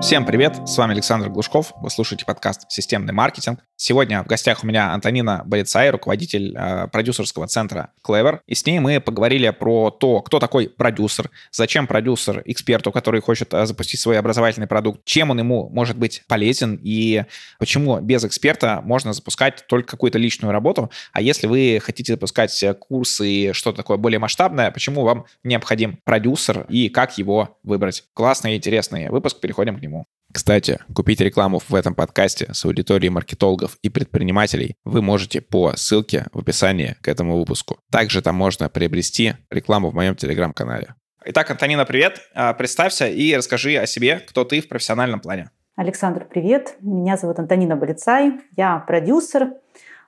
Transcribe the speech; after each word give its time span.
Всем 0.00 0.24
привет, 0.24 0.56
с 0.64 0.78
вами 0.78 0.92
Александр 0.92 1.28
Глушков, 1.28 1.72
вы 1.80 1.90
слушаете 1.90 2.24
подкаст 2.24 2.70
«Системный 2.70 3.12
маркетинг». 3.12 3.64
Сегодня 3.74 4.22
в 4.22 4.26
гостях 4.26 4.62
у 4.62 4.66
меня 4.66 4.92
Антонина 4.92 5.42
Болицай, 5.44 5.90
руководитель 5.90 6.54
э, 6.56 6.86
продюсерского 6.88 7.48
центра 7.48 7.90
Clever. 8.06 8.40
И 8.46 8.54
с 8.54 8.64
ней 8.64 8.78
мы 8.78 9.00
поговорили 9.00 9.50
про 9.50 9.90
то, 9.90 10.20
кто 10.20 10.38
такой 10.38 10.68
продюсер, 10.68 11.30
зачем 11.50 11.86
продюсер 11.88 12.42
эксперту, 12.44 12.92
который 12.92 13.20
хочет 13.20 13.52
э, 13.52 13.66
запустить 13.66 14.00
свой 14.00 14.18
образовательный 14.18 14.68
продукт, 14.68 15.04
чем 15.04 15.30
он 15.30 15.40
ему 15.40 15.68
может 15.68 15.98
быть 15.98 16.22
полезен 16.28 16.78
и 16.82 17.24
почему 17.58 18.00
без 18.00 18.24
эксперта 18.24 18.80
можно 18.84 19.12
запускать 19.12 19.64
только 19.66 19.90
какую-то 19.90 20.18
личную 20.18 20.52
работу. 20.52 20.90
А 21.12 21.20
если 21.20 21.48
вы 21.48 21.80
хотите 21.82 22.12
запускать 22.12 22.64
курсы 22.78 23.28
и 23.28 23.52
что-то 23.52 23.78
такое 23.78 23.96
более 23.96 24.20
масштабное, 24.20 24.70
почему 24.70 25.02
вам 25.02 25.26
необходим 25.42 25.98
продюсер 26.04 26.66
и 26.68 26.88
как 26.88 27.18
его 27.18 27.58
выбрать? 27.64 28.04
Классный 28.14 28.54
и 28.54 28.56
интересный 28.56 29.08
выпуск, 29.08 29.40
переходим 29.40 29.76
к 29.76 29.82
нему. 29.82 29.87
Кстати, 30.32 30.78
купить 30.94 31.20
рекламу 31.20 31.58
в 31.58 31.74
этом 31.74 31.94
подкасте 31.94 32.52
с 32.52 32.64
аудиторией 32.64 33.10
маркетологов 33.10 33.78
и 33.82 33.88
предпринимателей 33.88 34.76
вы 34.84 35.00
можете 35.00 35.40
по 35.40 35.74
ссылке 35.76 36.26
в 36.32 36.38
описании 36.40 36.96
к 37.00 37.08
этому 37.08 37.38
выпуску. 37.38 37.78
Также 37.90 38.20
там 38.20 38.34
можно 38.34 38.68
приобрести 38.68 39.34
рекламу 39.50 39.90
в 39.90 39.94
моем 39.94 40.14
телеграм-канале. 40.14 40.94
Итак, 41.24 41.50
Антонина, 41.50 41.84
привет. 41.84 42.20
А, 42.34 42.52
представься 42.52 43.08
и 43.08 43.34
расскажи 43.34 43.76
о 43.76 43.86
себе, 43.86 44.20
кто 44.20 44.44
ты 44.44 44.60
в 44.60 44.68
профессиональном 44.68 45.20
плане. 45.20 45.50
Александр, 45.76 46.26
привет. 46.28 46.76
Меня 46.80 47.16
зовут 47.16 47.38
Антонина 47.38 47.76
Болицай. 47.76 48.40
Я 48.56 48.78
продюсер, 48.78 49.54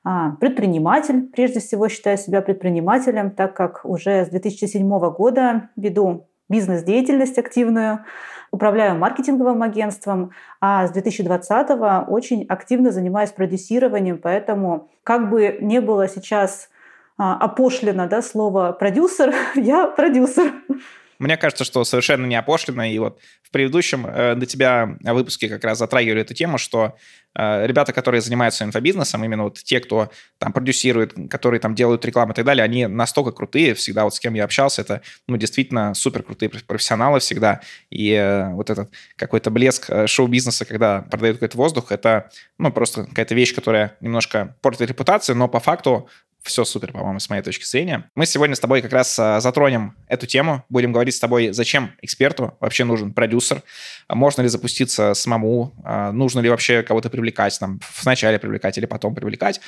а, 0.04 0.32
предприниматель. 0.32 1.28
Прежде 1.32 1.60
всего 1.60 1.88
считаю 1.88 2.18
себя 2.18 2.42
предпринимателем, 2.42 3.30
так 3.30 3.54
как 3.54 3.84
уже 3.84 4.24
с 4.24 4.28
2007 4.28 5.10
года 5.10 5.70
веду 5.76 6.28
бизнес-деятельность 6.48 7.38
активную, 7.38 8.04
управляю 8.50 8.96
маркетинговым 8.96 9.62
агентством, 9.62 10.32
а 10.60 10.86
с 10.86 10.90
2020 10.90 12.08
очень 12.08 12.44
активно 12.48 12.90
занимаюсь 12.90 13.30
продюсированием, 13.30 14.18
поэтому 14.18 14.88
как 15.04 15.30
бы 15.30 15.58
не 15.60 15.80
было 15.80 16.08
сейчас 16.08 16.68
а, 17.16 17.36
опошлено 17.36 18.06
да, 18.08 18.22
слово 18.22 18.72
«продюсер», 18.72 19.34
я 19.54 19.86
продюсер. 19.86 20.52
Мне 21.20 21.36
кажется, 21.36 21.64
что 21.64 21.84
совершенно 21.84 22.24
не 22.24 22.34
опошлено. 22.34 22.84
И 22.84 22.98
вот 22.98 23.20
в 23.42 23.50
предыдущем 23.50 24.06
э, 24.06 24.34
до 24.34 24.46
тебя 24.46 24.96
выпуске 25.02 25.50
как 25.50 25.62
раз 25.64 25.78
затрагивали 25.78 26.22
эту 26.22 26.32
тему, 26.32 26.56
что 26.56 26.96
э, 27.38 27.66
ребята, 27.66 27.92
которые 27.92 28.22
занимаются 28.22 28.64
инфобизнесом, 28.64 29.22
именно 29.22 29.44
вот 29.44 29.58
те, 29.58 29.80
кто 29.80 30.10
там 30.38 30.54
продюсирует, 30.54 31.12
которые 31.30 31.60
там 31.60 31.74
делают 31.74 32.06
рекламу 32.06 32.32
и 32.32 32.34
так 32.34 32.46
далее, 32.46 32.64
они 32.64 32.86
настолько 32.86 33.32
крутые. 33.32 33.74
Всегда 33.74 34.04
вот 34.04 34.14
с 34.14 34.18
кем 34.18 34.32
я 34.32 34.44
общался, 34.44 34.80
это 34.80 35.02
ну, 35.28 35.36
действительно 35.36 35.92
супер 35.92 36.22
крутые 36.22 36.48
профессионалы 36.48 37.20
всегда. 37.20 37.60
И 37.90 38.12
э, 38.12 38.48
вот 38.54 38.70
этот 38.70 38.90
какой-то 39.16 39.50
блеск 39.50 39.90
э, 39.90 40.06
шоу-бизнеса, 40.06 40.64
когда 40.64 41.02
продают 41.02 41.36
какой-то 41.36 41.58
воздух, 41.58 41.92
это 41.92 42.30
ну, 42.56 42.72
просто 42.72 43.04
какая-то 43.04 43.34
вещь, 43.34 43.54
которая 43.54 43.98
немножко 44.00 44.56
портит 44.62 44.88
репутацию, 44.88 45.36
но 45.36 45.48
по 45.48 45.60
факту 45.60 46.08
все 46.42 46.64
супер, 46.64 46.92
по-моему, 46.92 47.20
с 47.20 47.28
моей 47.28 47.42
точки 47.42 47.64
зрения. 47.64 48.10
Мы 48.14 48.26
сегодня 48.26 48.56
с 48.56 48.60
тобой 48.60 48.80
как 48.82 48.92
раз 48.92 49.18
а, 49.18 49.40
затронем 49.40 49.94
эту 50.08 50.26
тему. 50.26 50.64
Будем 50.68 50.92
говорить 50.92 51.14
с 51.14 51.20
тобой, 51.20 51.52
зачем 51.52 51.92
эксперту 52.00 52.56
вообще 52.60 52.84
нужен 52.84 53.12
продюсер, 53.12 53.62
а 54.08 54.14
можно 54.14 54.42
ли 54.42 54.48
запуститься 54.48 55.14
самому, 55.14 55.74
а, 55.84 56.12
нужно 56.12 56.40
ли 56.40 56.48
вообще 56.48 56.82
кого-то 56.82 57.10
привлекать, 57.10 57.58
там, 57.58 57.80
вначале 58.02 58.38
привлекать 58.38 58.78
или 58.78 58.86
потом 58.86 59.14
привлекать, 59.14 59.60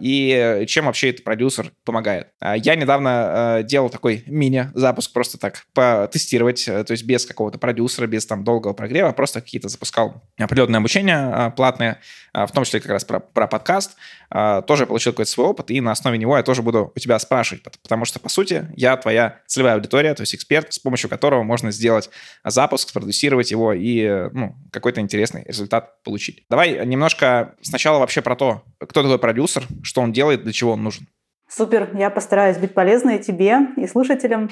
и 0.00 0.64
чем 0.66 0.86
вообще 0.86 1.10
этот 1.10 1.24
продюсер 1.24 1.72
помогает. 1.84 2.28
Я 2.40 2.74
недавно 2.74 3.62
делал 3.64 3.90
такой 3.90 4.24
мини-запуск, 4.26 5.12
просто 5.12 5.38
так 5.38 5.66
потестировать, 5.74 6.66
э, 6.68 6.84
то 6.84 6.92
есть 6.92 7.04
без 7.04 7.26
какого-то 7.26 7.58
продюсера, 7.58 8.06
без 8.06 8.26
там 8.26 8.44
долгого 8.44 8.72
прогрева, 8.72 9.12
просто 9.12 9.40
какие-то 9.40 9.68
запускал 9.68 10.22
определенные 10.38 10.78
обучения 10.78 11.50
платные, 11.56 11.98
в 12.32 12.50
том 12.52 12.64
числе 12.64 12.80
как 12.80 12.92
раз 12.92 13.04
про, 13.04 13.20
про 13.20 13.46
подкаст, 13.46 13.96
тоже 14.30 14.86
получил 14.86 15.12
какой-то 15.12 15.30
свой 15.30 15.48
опыт, 15.48 15.70
и 15.70 15.80
на 15.80 15.94
основе 15.98 16.18
него 16.18 16.36
я 16.36 16.42
тоже 16.42 16.62
буду 16.62 16.92
у 16.94 16.98
тебя 16.98 17.18
спрашивать, 17.18 17.62
потому 17.82 18.04
что, 18.04 18.20
по 18.20 18.28
сути, 18.28 18.68
я 18.76 18.96
твоя 18.96 19.40
целевая 19.46 19.74
аудитория, 19.74 20.14
то 20.14 20.22
есть 20.22 20.34
эксперт, 20.34 20.72
с 20.72 20.78
помощью 20.78 21.10
которого 21.10 21.42
можно 21.42 21.70
сделать 21.70 22.10
запуск, 22.44 22.88
спродюсировать 22.88 23.50
его 23.50 23.72
и 23.72 24.28
ну, 24.32 24.54
какой-то 24.72 25.00
интересный 25.00 25.44
результат 25.46 26.02
получить. 26.02 26.44
Давай 26.48 26.86
немножко 26.86 27.54
сначала 27.62 27.98
вообще 27.98 28.22
про 28.22 28.36
то, 28.36 28.62
кто 28.80 29.02
такой 29.02 29.18
продюсер, 29.18 29.64
что 29.82 30.00
он 30.00 30.12
делает, 30.12 30.42
для 30.42 30.52
чего 30.52 30.72
он 30.72 30.82
нужен. 30.82 31.08
Супер, 31.48 31.90
я 31.96 32.10
постараюсь 32.10 32.58
быть 32.58 32.74
полезной 32.74 33.18
тебе 33.18 33.58
и 33.76 33.86
слушателям. 33.86 34.50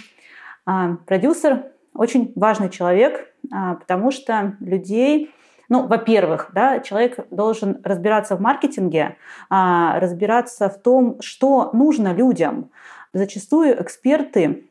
А, 0.64 0.96
продюсер 1.06 1.64
очень 1.92 2.32
важный 2.34 2.70
человек, 2.70 3.28
а, 3.52 3.74
потому 3.74 4.10
что 4.10 4.56
людей 4.60 5.30
ну, 5.68 5.86
во-первых, 5.86 6.50
да, 6.54 6.80
человек 6.80 7.26
должен 7.30 7.80
разбираться 7.84 8.36
в 8.36 8.40
маркетинге, 8.40 9.16
а, 9.50 9.98
разбираться 10.00 10.68
в 10.68 10.78
том, 10.80 11.20
что 11.20 11.70
нужно 11.72 12.12
людям. 12.12 12.70
Зачастую 13.12 13.82
эксперты 13.82 14.64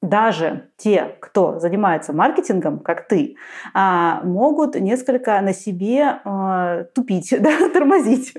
даже 0.00 0.68
те, 0.76 1.16
кто 1.20 1.58
занимается 1.58 2.12
маркетингом, 2.12 2.78
как 2.78 3.08
ты, 3.08 3.36
а, 3.74 4.20
могут 4.22 4.76
несколько 4.76 5.40
на 5.40 5.52
себе 5.52 6.20
а, 6.24 6.84
тупить, 6.94 7.34
да, 7.40 7.68
тормозить. 7.70 8.34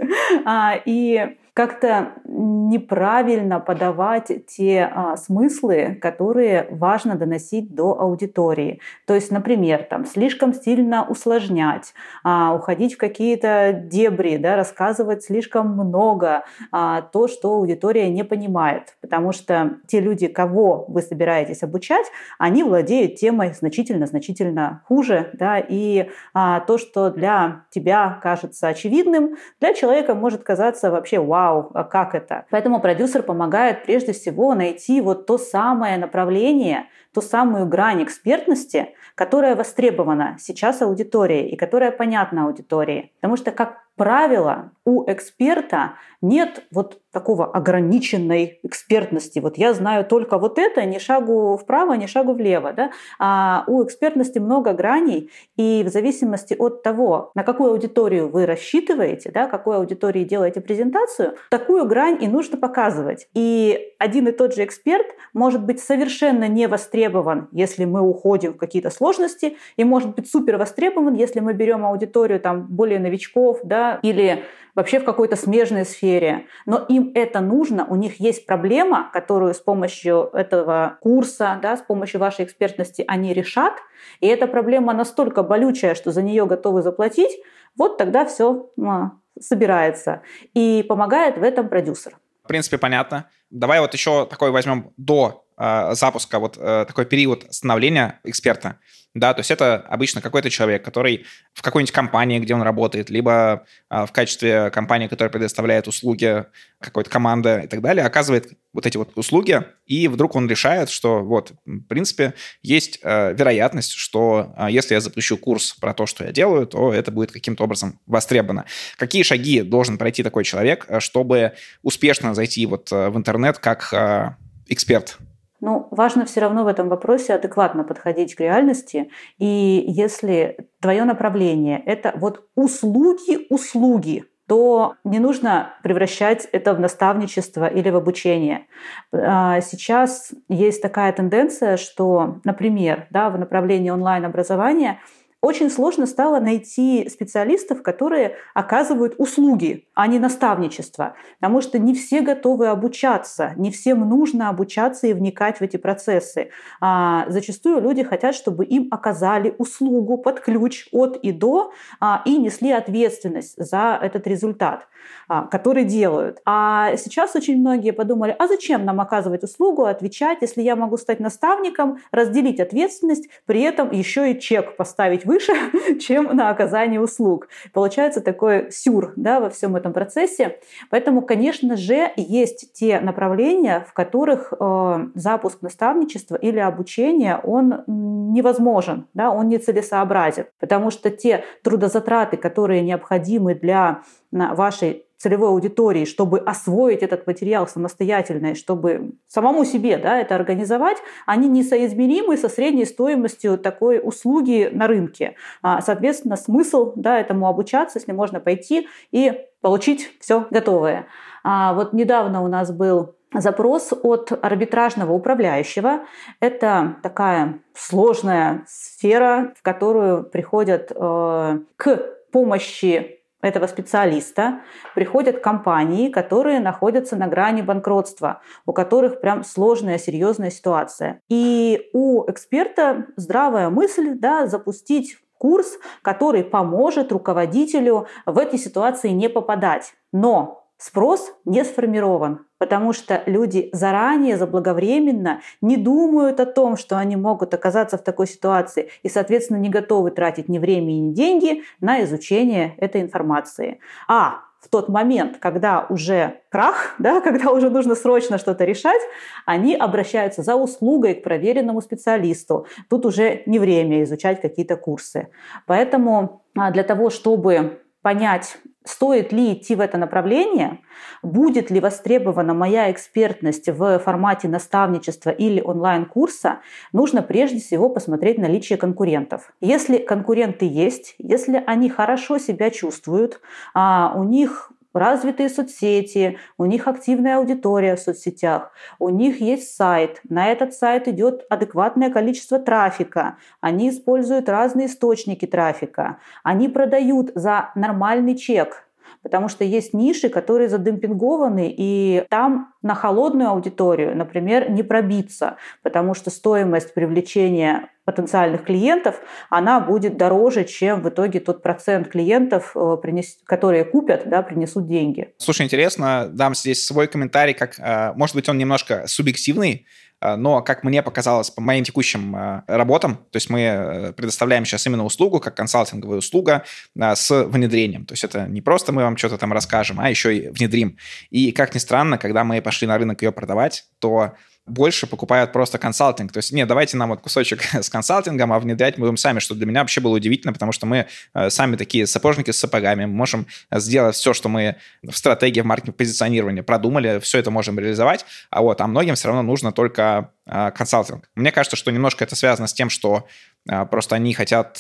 И 0.86 1.38
как-то 1.60 2.14
неправильно 2.24 3.60
подавать 3.60 4.32
те 4.48 4.90
а, 4.90 5.18
смыслы, 5.18 5.98
которые 6.02 6.68
важно 6.72 7.16
доносить 7.16 7.76
до 7.76 8.00
аудитории. 8.00 8.80
То 9.06 9.14
есть, 9.14 9.30
например, 9.30 9.84
там, 9.84 10.06
слишком 10.06 10.54
сильно 10.54 11.06
усложнять, 11.06 11.94
а, 12.24 12.56
уходить 12.56 12.94
в 12.94 12.98
какие-то 12.98 13.74
дебри, 13.74 14.38
да, 14.38 14.56
рассказывать 14.56 15.24
слишком 15.24 15.74
много, 15.74 16.46
а, 16.72 17.02
то, 17.02 17.28
что 17.28 17.56
аудитория 17.56 18.10
не 18.10 18.24
понимает. 18.24 18.96
Потому 19.02 19.34
что 19.34 19.80
те 19.86 20.00
люди, 20.00 20.28
кого 20.28 20.86
вы 20.88 21.02
собираетесь 21.02 21.62
обучать, 21.62 22.06
они 22.38 22.64
владеют 22.64 23.16
темой 23.16 23.54
значительно-значительно 23.54 24.82
хуже. 24.88 25.32
Да, 25.34 25.60
и 25.60 26.10
а, 26.34 26.62
то, 26.62 26.78
что 26.78 27.10
для 27.10 27.66
тебя 27.70 28.18
кажется 28.24 28.70
очевидным, 28.70 29.36
для 29.60 29.74
человека 29.74 30.16
может 30.16 30.44
казаться 30.44 30.90
вообще 30.90 31.20
вау, 31.20 31.49
а 31.50 31.84
как 31.84 32.16
это? 32.16 32.46
Поэтому 32.50 32.80
продюсер 32.80 33.24
помогает 33.24 33.84
прежде 33.84 34.14
всего 34.14 34.54
найти 34.54 35.02
вот 35.02 35.26
то 35.26 35.38
самое 35.38 35.98
направление, 35.98 36.88
ту 37.14 37.22
самую 37.22 37.66
грань 37.66 38.04
экспертности, 38.04 38.90
которая 39.16 39.56
востребована 39.56 40.38
сейчас 40.40 40.82
аудиторией 40.82 41.50
и 41.50 41.56
которая 41.58 41.92
понятна 41.92 42.46
аудитории. 42.46 43.12
Потому 43.20 43.36
что, 43.36 43.52
как 43.52 43.80
правило, 43.96 44.72
у 44.90 45.04
эксперта 45.08 45.94
нет 46.22 46.64
вот 46.72 47.00
такого 47.12 47.46
ограниченной 47.46 48.60
экспертности. 48.64 49.40
Вот 49.40 49.58
я 49.58 49.74
знаю 49.74 50.04
только 50.04 50.38
вот 50.38 50.58
это, 50.58 50.84
ни 50.86 50.98
шагу 50.98 51.58
вправо, 51.58 51.94
ни 51.94 52.08
шагу 52.08 52.34
влево. 52.34 52.74
Да? 52.74 52.92
А 53.20 53.64
у 53.68 53.84
экспертности 53.84 54.40
много 54.40 54.74
граней, 54.74 55.30
и 55.58 55.84
в 55.86 55.90
зависимости 55.90 56.56
от 56.58 56.84
того, 56.84 57.32
на 57.36 57.44
какую 57.44 57.72
аудиторию 57.72 58.30
вы 58.30 58.46
рассчитываете, 58.46 59.32
да, 59.32 59.48
какой 59.48 59.78
аудитории 59.78 60.24
делаете 60.24 60.62
презентацию, 60.62 61.36
такую 61.50 61.86
грань 61.86 62.18
и 62.22 62.28
нужно 62.28 62.58
показывать. 62.58 63.28
И 63.34 63.94
один 64.00 64.28
и 64.28 64.32
тот 64.32 64.56
же 64.56 64.64
эксперт 64.64 65.08
может 65.34 65.64
быть 65.64 65.80
совершенно 65.80 66.48
не 66.48 66.68
востребован, 66.68 67.48
если 67.52 67.86
мы 67.86 68.02
уходим 68.02 68.54
в 68.54 68.58
какие-то 68.58 68.90
сложности, 68.90 69.58
и 69.78 69.84
может 69.84 70.16
быть 70.16 70.30
супер 70.30 70.58
востребован, 70.58 71.14
если 71.14 71.40
мы 71.40 71.54
берем 71.54 71.86
аудиторию 71.86 72.40
там 72.40 72.68
более 72.68 73.00
новичков, 73.00 73.60
да, 73.64 74.00
или 74.04 74.44
вообще 74.80 75.00
в 75.00 75.04
какой-то 75.04 75.36
смежной 75.36 75.86
сфере. 75.86 76.46
Но 76.66 76.78
им 76.78 77.12
это 77.14 77.42
нужно, 77.42 77.86
у 77.86 77.96
них 77.96 78.22
есть 78.22 78.46
проблема, 78.46 79.10
которую 79.12 79.54
с 79.54 79.60
помощью 79.60 80.30
этого 80.34 80.98
курса, 81.02 81.60
да, 81.62 81.76
с 81.76 81.82
помощью 81.82 82.22
вашей 82.22 82.46
экспертности 82.46 83.04
они 83.08 83.34
решат. 83.34 83.74
И 84.22 84.28
эта 84.28 84.48
проблема 84.48 84.94
настолько 84.94 85.44
болючая, 85.44 85.96
что 85.96 86.12
за 86.12 86.22
нее 86.22 86.46
готовы 86.46 86.82
заплатить, 86.82 87.32
вот 87.78 87.98
тогда 87.98 88.26
все 88.26 88.72
а, 88.82 89.12
собирается. 89.40 90.22
И 90.54 90.86
помогает 90.88 91.38
в 91.38 91.44
этом 91.44 91.68
продюсер. 91.68 92.18
В 92.46 92.48
принципе, 92.48 92.78
понятно. 92.78 93.30
Давай 93.50 93.82
вот 93.82 93.94
еще 93.94 94.26
такой 94.26 94.52
возьмем 94.52 94.94
до 94.96 95.44
запуска, 95.60 96.40
вот 96.40 96.58
э, 96.58 96.86
такой 96.88 97.06
период 97.06 97.46
становления 97.50 98.20
эксперта 98.24 98.78
да, 99.16 99.34
то 99.34 99.40
есть 99.40 99.50
это 99.50 99.78
обычно 99.90 100.22
какой-то 100.22 100.52
человек, 100.52 100.86
который 100.86 101.26
в 101.54 101.64
какой-нибудь 101.64 101.92
компании, 101.92 102.38
где 102.40 102.54
он 102.54 102.62
работает, 102.62 103.10
либо 103.10 103.66
а, 103.90 104.06
в 104.06 104.12
качестве 104.12 104.70
компании, 104.70 105.08
которая 105.08 105.32
предоставляет 105.32 105.88
услуги 105.88 106.46
какой-то 106.80 107.10
команды 107.10 107.62
и 107.64 107.68
так 107.68 107.82
далее, 107.82 108.06
оказывает 108.06 108.52
вот 108.72 108.86
эти 108.86 108.98
вот 108.98 109.18
услуги, 109.18 109.64
и 109.88 110.08
вдруг 110.08 110.36
он 110.36 110.48
решает, 110.48 110.92
что 110.92 111.24
вот, 111.24 111.54
в 111.66 111.82
принципе, 111.86 112.36
есть 112.62 113.00
э, 113.02 113.34
вероятность, 113.34 113.94
что 113.94 114.54
э, 114.56 114.68
если 114.70 114.94
я 114.94 115.02
запущу 115.02 115.38
курс 115.38 115.74
про 115.74 115.96
то, 115.96 116.06
что 116.06 116.24
я 116.24 116.32
делаю, 116.32 116.68
то 116.68 116.94
это 116.94 117.12
будет 117.12 117.32
каким-то 117.32 117.64
образом 117.64 118.00
востребовано. 118.06 118.66
Какие 118.96 119.24
шаги 119.24 119.64
должен 119.64 119.98
пройти 119.98 120.22
такой 120.22 120.44
человек, 120.44 120.86
чтобы 121.00 121.54
успешно 121.82 122.36
зайти 122.36 122.68
вот 122.68 122.92
в 122.92 123.18
интернет 123.18 123.58
как 123.58 123.92
э, 123.92 124.36
эксперт 124.68 125.18
Ну, 125.62 125.88
важно 125.92 126.26
все 126.26 126.42
равно 126.42 126.64
в 126.64 126.68
этом 126.68 126.90
вопросе 126.90 127.34
адекватно 127.34 127.84
подходить 127.84 128.36
к 128.36 128.40
реальности. 128.40 129.10
И 129.38 129.84
если 129.88 130.70
твое 130.82 131.04
направление– 131.04 131.82
это 131.86 132.14
вот 132.16 132.48
услуги-услуги, 132.56 134.26
то 134.48 134.96
не 135.04 135.20
нужно 135.20 135.74
превращать 135.84 136.48
это 136.52 136.74
в 136.74 136.80
наставничество 136.80 137.68
или 137.68 137.90
в 137.92 137.96
обучение. 137.96 138.66
А, 139.12 139.62
сейчас 139.62 140.32
есть 140.48 140.82
такая 140.82 141.14
тенденция, 141.14 141.78
что, 141.78 142.40
например, 142.44 143.08
да, 143.12 143.30
в 143.30 143.38
направлении 143.38 143.90
онлайн-образования– 143.90 145.00
очень 145.42 145.70
сложно 145.70 146.06
стало 146.06 146.40
найти 146.40 147.08
специалистов, 147.10 147.82
которые 147.82 148.36
оказывают 148.54 149.16
услуги, 149.18 149.88
а 149.94 150.08
не 150.08 150.20
наставничество, 150.20 151.16
потому 151.40 151.62
что 151.62 151.80
не 151.80 151.94
все 151.94 152.22
готовы 152.22 152.68
обучаться, 152.68 153.54
не 153.56 153.72
всем 153.72 154.08
нужно 154.08 154.50
обучаться 154.50 155.08
и 155.08 155.14
вникать 155.14 155.60
в 155.60 155.62
эти 155.62 155.78
процессы. 155.78 156.50
А 156.82 157.26
зачастую 157.30 157.82
люди 157.82 158.04
хотят, 158.04 158.36
чтобы 158.36 158.66
им 158.66 158.90
оказали 158.92 159.56
услугу 159.58 160.18
под 160.18 160.42
ключ 160.42 160.88
от 160.92 161.18
и 161.18 161.32
до 161.32 161.72
а, 162.02 162.22
и 162.26 162.38
несли 162.38 162.72
ответственность 162.72 163.56
за 163.58 163.98
этот 164.02 164.28
результат. 164.28 164.88
А, 165.28 165.44
которые 165.44 165.86
делают. 165.86 166.40
А 166.46 166.96
сейчас 166.98 167.36
очень 167.36 167.60
многие 167.60 167.92
подумали, 167.92 168.36
а 168.38 168.48
зачем 168.48 168.84
нам 168.86 169.00
оказывать 169.00 169.44
услугу, 169.44 169.86
отвечать, 169.86 170.40
если 170.42 170.62
я 170.62 170.76
могу 170.76 170.98
стать 170.98 171.20
наставником, 171.20 172.00
разделить 172.12 172.60
ответственность, 172.60 173.30
при 173.46 173.62
этом 173.62 173.92
еще 173.92 174.32
и 174.32 174.40
чек 174.40 174.76
поставить 174.76 175.26
выше, 175.30 175.54
чем 176.00 176.36
на 176.36 176.50
оказание 176.50 177.00
услуг. 177.00 177.48
Получается 177.72 178.22
такой 178.22 178.72
сюр 178.72 179.14
да, 179.16 179.40
во 179.40 179.50
всем 179.50 179.76
этом 179.76 179.94
процессе. 179.94 180.60
Поэтому, 180.90 181.22
конечно 181.22 181.78
же, 181.78 182.12
есть 182.18 182.74
те 182.74 183.00
направления, 183.00 183.86
в 183.88 183.94
которых 183.94 184.52
э, 184.60 185.08
запуск 185.14 185.62
наставничества 185.62 186.36
или 186.36 186.58
обучения, 186.60 187.40
он 187.44 187.84
невозможен, 187.88 189.08
да, 189.14 189.30
он 189.32 189.50
нецелесообразен, 189.50 190.46
потому 190.60 190.90
что 190.92 191.10
те 191.12 191.44
трудозатраты, 191.64 192.38
которые 192.38 192.82
необходимы 192.82 193.54
для 193.54 194.02
вашей 194.32 195.06
целевой 195.20 195.50
аудитории, 195.50 196.06
чтобы 196.06 196.40
освоить 196.40 197.04
этот 197.04 197.28
материал 197.28 197.68
самостоятельно, 197.68 198.48
и 198.48 198.56
чтобы 198.56 199.12
самому 199.28 199.66
себе 199.66 199.98
да, 199.98 200.20
это 200.20 200.34
организовать, 200.34 200.98
они 201.26 201.50
несоизмеримы 201.50 202.38
со 202.38 202.48
средней 202.48 202.86
стоимостью 202.86 203.58
такой 203.58 204.00
услуги 204.02 204.70
на 204.72 204.88
рынке. 204.88 205.36
А, 205.62 205.82
соответственно, 205.82 206.38
смысл 206.38 206.94
да, 206.96 207.20
этому 207.20 207.48
обучаться, 207.48 208.00
если 208.00 208.14
можно 208.14 208.40
пойти 208.40 208.88
и 209.12 209.46
получить 209.62 210.10
все 210.22 210.48
готовое. 210.52 211.06
А 211.44 211.74
вот 211.74 211.92
недавно 211.92 212.42
у 212.42 212.48
нас 212.48 212.72
был 212.72 213.16
запрос 213.34 213.92
от 214.02 214.32
арбитражного 214.42 215.12
управляющего. 215.12 216.06
Это 216.40 216.96
такая 217.04 217.60
сложная 217.74 218.64
сфера, 218.68 219.54
в 219.58 219.62
которую 219.64 220.24
приходят 220.24 220.92
э, 220.96 221.60
к 221.76 221.98
помощи 222.32 223.19
этого 223.42 223.68
специалиста 223.68 224.62
приходят 224.96 225.40
компании, 225.40 226.10
которые 226.10 226.60
находятся 226.60 227.16
на 227.16 227.28
грани 227.28 227.62
банкротства, 227.62 228.42
у 228.66 228.74
которых 228.74 229.22
прям 229.22 229.44
сложная, 229.44 229.98
серьезная 229.98 230.50
ситуация. 230.50 231.22
И 231.30 231.90
у 231.94 232.30
эксперта 232.30 233.08
здравая 233.16 233.70
мысль 233.70 234.16
да, 234.16 234.48
запустить 234.48 235.18
курс, 235.38 235.80
который 236.02 236.44
поможет 236.44 237.12
руководителю 237.12 238.08
в 238.26 238.38
эти 238.38 238.58
ситуации 238.58 239.10
не 239.10 239.30
попадать. 239.30 239.94
Но 240.12 240.69
спрос 240.80 241.34
не 241.46 241.64
сформирован, 241.64 242.46
потому 242.58 242.94
что 242.94 243.22
люди 243.26 243.70
заранее, 243.74 244.38
заблаговременно 244.38 245.42
не 245.62 245.78
думают 245.78 246.40
о 246.40 246.46
том, 246.46 246.78
что 246.78 246.98
они 246.98 247.16
могут 247.18 247.54
оказаться 247.54 247.98
в 247.98 248.04
такой 248.04 248.26
ситуации 248.26 248.90
и, 249.04 249.10
соответственно, 249.10 249.58
не 249.58 249.70
готовы 249.70 250.10
тратить 250.10 250.50
ни 250.50 250.58
время, 250.58 250.92
ни 250.94 251.14
деньги 251.14 251.64
на 251.82 252.02
изучение 252.04 252.76
этой 252.78 253.02
информации. 253.02 253.80
А 254.08 254.46
в 254.62 254.70
тот 254.70 254.90
момент, 254.90 255.38
когда 255.38 255.86
уже 255.90 256.42
крах, 256.50 256.96
да, 257.00 257.22
когда 257.22 257.52
уже 257.52 257.70
нужно 257.70 257.96
срочно 257.96 258.38
что-то 258.38 258.64
решать, 258.64 259.02
они 259.46 259.76
обращаются 259.76 260.44
за 260.44 260.56
услугой 260.56 261.16
к 261.16 261.24
проверенному 261.24 261.82
специалисту. 261.82 262.68
Тут 262.90 263.06
уже 263.06 263.44
не 263.46 263.60
время 263.60 264.04
изучать 264.04 264.42
какие-то 264.42 264.78
курсы. 264.78 265.28
Поэтому 265.66 266.42
а, 266.58 266.72
для 266.72 266.84
того, 266.84 267.10
чтобы 267.10 267.82
понять, 268.02 268.58
стоит 268.84 269.32
ли 269.32 269.54
идти 269.54 269.76
в 269.76 269.82
это 269.82 269.98
направление, 269.98 270.80
будет 271.22 271.70
ли 271.70 271.80
востребована 271.80 272.54
моя 272.54 272.92
экспертность 272.92 273.68
в 273.70 274.00
формате 274.00 274.48
наставничества 274.48 275.30
или 275.30 275.62
онлайн-курса, 275.62 276.60
нужно 276.92 277.22
прежде 277.22 277.60
всего 277.60 277.90
посмотреть 277.90 278.38
наличие 278.38 278.78
конкурентов. 278.78 279.54
Если 279.62 279.98
конкуренты 279.98 280.66
есть, 280.66 281.16
если 281.20 281.64
они 281.66 281.90
хорошо 281.90 282.38
себя 282.38 282.70
чувствуют, 282.72 283.42
а 283.74 284.14
у 284.16 284.24
них 284.24 284.72
развитые 284.94 285.50
соцсети, 285.50 286.38
у 286.58 286.66
них 286.66 286.88
активная 286.88 287.38
аудитория 287.38 287.96
в 287.96 288.00
соцсетях, 288.00 288.72
у 288.98 289.10
них 289.10 289.42
есть 289.42 289.76
сайт, 289.76 290.22
на 290.28 290.48
этот 290.48 290.74
сайт 290.74 291.08
идет 291.08 291.46
адекватное 291.50 292.10
количество 292.10 292.60
трафика, 292.60 293.38
они 293.62 293.90
используют 293.90 294.50
разные 294.50 294.88
источники 294.88 295.46
трафика, 295.46 296.20
они 296.44 296.68
продают 296.70 297.32
за 297.36 297.72
нормальный 297.76 298.36
чек, 298.36 298.89
потому 299.24 299.50
что 299.50 299.64
есть 299.64 299.94
ниши, 299.94 300.30
которые 300.30 300.70
задемпингованы, 300.70 301.74
и 301.76 302.26
там 302.30 302.74
на 302.82 302.96
холодную 302.96 303.50
аудиторию, 303.50 304.16
например, 304.16 304.72
не 304.72 304.84
пробиться, 304.84 305.58
потому 305.84 306.14
что 306.14 306.30
стоимость 306.30 306.94
привлечения 306.94 307.90
потенциальных 308.06 308.64
клиентов, 308.64 309.22
она 309.52 309.80
будет 309.80 310.18
дороже, 310.18 310.64
чем 310.64 311.04
в 311.04 311.10
итоге 311.10 311.40
тот 311.40 311.62
процент 311.62 312.08
клиентов, 312.08 312.76
э, 312.76 312.98
которые 313.46 313.86
купят, 313.86 314.28
да, 314.28 314.42
принесут 314.42 314.88
деньги. 314.88 315.34
Слушай, 315.38 315.68
интересно, 315.68 316.28
дам 316.32 316.56
здесь 316.56 316.84
свой 316.84 317.08
комментарий, 317.08 317.54
как, 317.54 317.78
э, 317.78 318.14
может 318.16 318.36
быть, 318.36 318.50
он 318.50 318.58
немножко 318.58 319.04
субъективный, 319.06 319.86
но, 320.22 320.62
как 320.62 320.84
мне 320.84 321.02
показалось 321.02 321.50
по 321.50 321.62
моим 321.62 321.84
текущим 321.84 322.64
работам, 322.68 323.18
то 323.18 323.36
есть 323.36 323.50
мы 323.50 324.14
предоставляем 324.16 324.66
сейчас 324.66 324.86
именно 324.86 325.06
услугу, 325.06 325.40
как 325.40 325.56
консалтинговая 325.56 326.20
услуга 326.20 326.64
с 326.96 327.46
внедрением. 327.46 328.06
То 328.06 328.14
есть 328.14 328.24
это 328.24 328.48
не 328.48 328.62
просто 328.62 328.92
мы 328.92 329.04
вам 329.04 329.18
что-то 329.18 329.38
там 329.38 329.54
расскажем, 329.54 330.00
а 330.00 330.10
еще 330.10 330.36
и 330.36 330.50
внедрим. 330.50 330.98
И, 331.30 331.52
как 331.52 331.74
ни 331.74 331.80
странно, 331.80 332.18
когда 332.18 332.44
мы 332.44 332.62
пошли 332.62 332.88
на 332.88 332.98
рынок 332.98 333.22
ее 333.22 333.32
продавать, 333.32 333.86
то 334.00 334.34
больше 334.70 335.08
покупают 335.08 335.52
просто 335.52 335.78
консалтинг. 335.78 336.32
То 336.32 336.38
есть, 336.38 336.52
нет, 336.52 336.68
давайте 336.68 336.98
нам 336.98 337.10
вот 337.10 337.22
кусочек 337.22 337.62
с 337.74 337.90
консалтингом, 337.90 338.54
а 338.54 338.60
внедрять 338.60 338.98
мы 338.98 339.08
будем 339.08 339.18
сами, 339.18 339.40
что 339.40 339.56
для 339.56 339.66
меня 339.66 339.82
вообще 339.82 340.02
было 340.02 340.16
удивительно, 340.16 340.54
потому 340.54 340.72
что 340.72 340.86
мы 340.86 341.08
э, 341.34 341.50
сами 341.50 341.76
такие 341.76 342.08
сапожники 342.08 342.52
с 342.52 342.58
сапогами, 342.58 343.06
можем 343.06 343.48
сделать 343.72 344.16
все, 344.16 344.34
что 344.34 344.50
мы 344.50 344.76
в 345.04 345.16
стратегии 345.16 345.62
в 345.62 345.66
маркетинг 345.66 345.98
позиционирования 345.98 346.64
продумали, 346.64 347.20
все 347.20 347.40
это 347.40 347.52
можем 347.52 347.80
реализовать, 347.80 348.26
а 348.50 348.62
вот, 348.62 348.80
а 348.82 348.88
многим 348.88 349.16
все 349.16 349.28
равно 349.28 349.42
нужно 349.42 349.72
только 349.72 350.32
э, 350.46 350.72
консалтинг. 350.72 351.30
Мне 351.36 351.52
кажется, 351.52 351.76
что 351.76 351.92
немножко 351.92 352.24
это 352.24 352.36
связано 352.36 352.68
с 352.68 352.74
тем, 352.74 352.90
что 352.90 353.28
э, 353.70 353.86
просто 353.86 354.16
они 354.16 354.34
хотят 354.34 354.80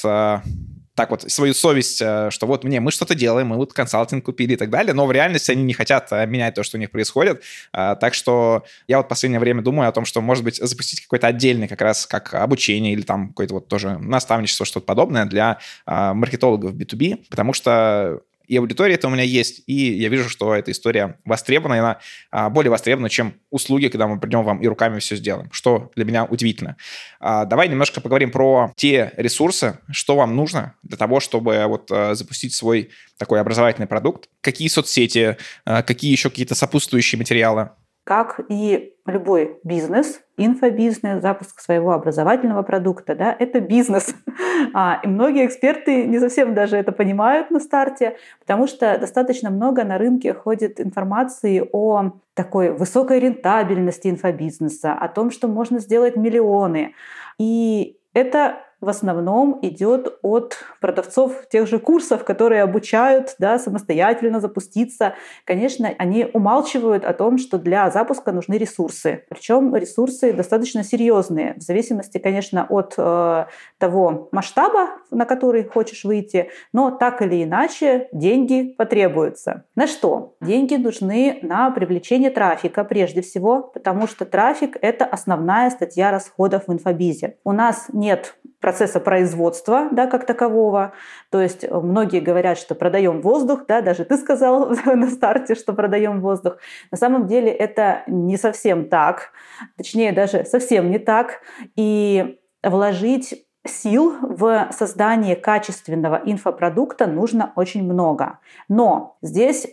так 0.99 1.11
вот 1.11 1.31
свою 1.31 1.53
совесть, 1.53 2.01
э, 2.01 2.29
что 2.29 2.45
вот 2.45 2.65
мне 2.65 2.81
мы 2.81 2.91
что-то 2.91 3.15
делаем, 3.15 3.47
мы 3.47 3.55
вот 3.55 3.71
консалтинг 3.71 4.25
купили 4.25 4.55
и 4.55 4.55
так 4.57 4.69
далее, 4.69 4.93
но 4.93 5.05
в 5.05 5.13
реальности 5.13 5.49
они 5.49 5.63
не 5.63 5.71
хотят 5.71 6.11
э, 6.11 6.25
менять 6.25 6.55
то, 6.55 6.63
что 6.63 6.75
у 6.75 6.79
них 6.81 6.91
происходит. 6.91 7.41
Э, 7.71 7.95
так 7.97 8.13
что 8.13 8.65
я 8.85 8.97
вот 8.97 9.05
в 9.05 9.07
последнее 9.07 9.39
время 9.39 9.61
думаю 9.61 9.87
о 9.87 9.93
том, 9.93 10.03
что, 10.03 10.19
может 10.19 10.43
быть, 10.43 10.57
запустить 10.57 10.99
какой-то 10.99 11.27
отдельный 11.27 11.69
как 11.69 11.81
раз 11.81 12.05
как 12.05 12.33
обучение 12.33 12.91
или 12.91 13.03
там 13.03 13.29
какое-то 13.29 13.53
вот 13.53 13.69
тоже 13.69 13.97
наставничество, 13.97 14.65
что-то 14.65 14.85
подобное 14.85 15.25
для 15.25 15.59
маркетологов 15.85 16.73
B2B, 16.73 17.27
потому 17.29 17.53
что 17.53 18.19
и 18.49 18.57
аудитория 18.57 18.95
это 18.95 19.07
у 19.07 19.11
меня 19.11 19.23
есть, 19.23 19.61
и 19.67 19.93
я 19.93 20.09
вижу, 20.09 20.27
что 20.27 20.55
эта 20.55 20.71
история 20.71 21.19
востребована, 21.23 21.75
и 21.75 21.77
она 21.77 21.99
а, 22.31 22.49
более 22.49 22.71
востребована, 22.71 23.07
чем 23.07 23.35
услуги, 23.51 23.87
когда 23.87 24.07
мы 24.07 24.19
придем 24.19 24.43
вам 24.43 24.59
и 24.59 24.67
руками 24.67 24.97
все 24.99 25.15
сделаем, 25.15 25.49
что 25.51 25.91
для 25.95 26.03
меня 26.03 26.25
удивительно. 26.25 26.75
А, 27.19 27.45
давай 27.45 27.69
немножко 27.69 28.01
поговорим 28.01 28.31
про 28.31 28.73
те 28.75 29.13
ресурсы, 29.17 29.79
что 29.91 30.15
вам 30.15 30.35
нужно 30.35 30.73
для 30.81 30.97
того, 30.97 31.19
чтобы 31.19 31.63
вот 31.67 31.91
а, 31.91 32.15
запустить 32.15 32.55
свой 32.55 32.89
такой 33.19 33.39
образовательный 33.39 33.87
продукт. 33.87 34.29
Какие 34.41 34.67
соцсети, 34.67 35.37
а, 35.65 35.83
какие 35.83 36.11
еще 36.11 36.31
какие-то 36.31 36.55
сопутствующие 36.55 37.19
материалы? 37.19 37.69
Как 38.09 38.39
и 38.49 38.95
любой 39.05 39.59
бизнес, 39.63 40.19
инфобизнес, 40.35 41.21
запуск 41.21 41.59
своего 41.59 41.91
образовательного 41.91 42.63
продукта, 42.63 43.13
да, 43.13 43.35
это 43.37 43.59
бизнес. 43.61 44.15
А, 44.73 44.99
и 45.03 45.07
многие 45.07 45.45
эксперты 45.45 46.05
не 46.05 46.19
совсем 46.19 46.53
даже 46.53 46.75
это 46.75 46.91
понимают 46.91 47.49
на 47.49 47.61
старте, 47.61 48.17
потому 48.39 48.67
что 48.67 48.97
достаточно 48.99 49.49
много 49.49 49.85
на 49.85 49.97
рынке 49.97 50.33
ходит 50.33 50.81
информации 50.81 51.65
о 51.71 52.11
такой 52.33 52.71
высокой 52.71 53.19
рентабельности 53.19 54.09
инфобизнеса, 54.09 54.93
о 54.93 55.07
том, 55.07 55.31
что 55.31 55.47
можно 55.47 55.79
сделать 55.79 56.17
миллионы. 56.17 56.93
И 57.37 57.97
это 58.13 58.57
в 58.81 58.89
основном 58.89 59.59
идет 59.61 60.19
от 60.21 60.57
продавцов 60.79 61.47
тех 61.49 61.67
же 61.67 61.79
курсов, 61.79 62.23
которые 62.23 62.63
обучают 62.63 63.35
да, 63.39 63.59
самостоятельно 63.59 64.39
запуститься. 64.39 65.15
Конечно, 65.45 65.89
они 65.97 66.27
умалчивают 66.33 67.03
о 67.03 67.13
том, 67.13 67.37
что 67.37 67.57
для 67.57 67.89
запуска 67.91 68.31
нужны 68.31 68.57
ресурсы. 68.57 69.25
Причем 69.29 69.75
ресурсы 69.75 70.33
достаточно 70.33 70.83
серьезные, 70.83 71.55
в 71.55 71.61
зависимости, 71.61 72.17
конечно, 72.17 72.65
от 72.69 72.93
э, 72.97 73.45
того 73.77 74.29
масштаба, 74.31 74.89
на 75.11 75.25
который 75.25 75.63
хочешь 75.63 76.03
выйти, 76.03 76.49
но 76.73 76.91
так 76.91 77.21
или 77.21 77.43
иначе 77.43 78.07
деньги 78.13 78.75
потребуются. 78.77 79.65
На 79.75 79.87
что? 79.87 80.35
Деньги 80.41 80.75
нужны 80.75 81.39
на 81.41 81.69
привлечение 81.71 82.29
трафика 82.29 82.83
прежде 82.83 83.21
всего, 83.21 83.61
потому 83.61 84.07
что 84.07 84.25
трафик— 84.25 84.77
это 84.81 85.05
основная 85.05 85.69
статья 85.69 86.11
расходов 86.11 86.67
в 86.67 86.73
инфобизе. 86.73 87.37
У 87.43 87.51
нас 87.51 87.87
нет 87.91 88.35
процесса 88.59 88.99
производства, 88.99 89.87
да, 89.91 90.07
как 90.07 90.25
такового. 90.25 90.93
То 91.31 91.41
есть 91.41 91.63
э, 91.63 91.79
многие 91.79 92.19
говорят, 92.19 92.57
что 92.57 92.75
продаем 92.75 93.21
воздух, 93.21 93.65
да, 93.67 93.81
даже 93.81 94.05
ты 94.05 94.17
сказал 94.17 94.69
на 94.85 95.09
старте, 95.09 95.55
что 95.55 95.73
продаем 95.73 96.21
воздух. 96.21 96.57
На 96.91 96.97
самом 96.97 97.27
деле 97.27 97.51
это 97.51 98.03
не 98.07 98.37
совсем 98.37 98.89
так, 98.89 99.31
точнее 99.77 100.11
даже 100.11 100.45
совсем 100.45 100.91
не 100.91 100.99
так. 100.99 101.41
И 101.75 102.39
вложить 102.63 103.45
сил 103.65 104.15
в 104.21 104.69
создание 104.71 105.35
качественного 105.35 106.21
инфопродукта 106.25 107.07
нужно 107.07 107.53
очень 107.55 107.83
много. 107.83 108.39
Но 108.67 109.17
здесь 109.21 109.65
э, 109.65 109.71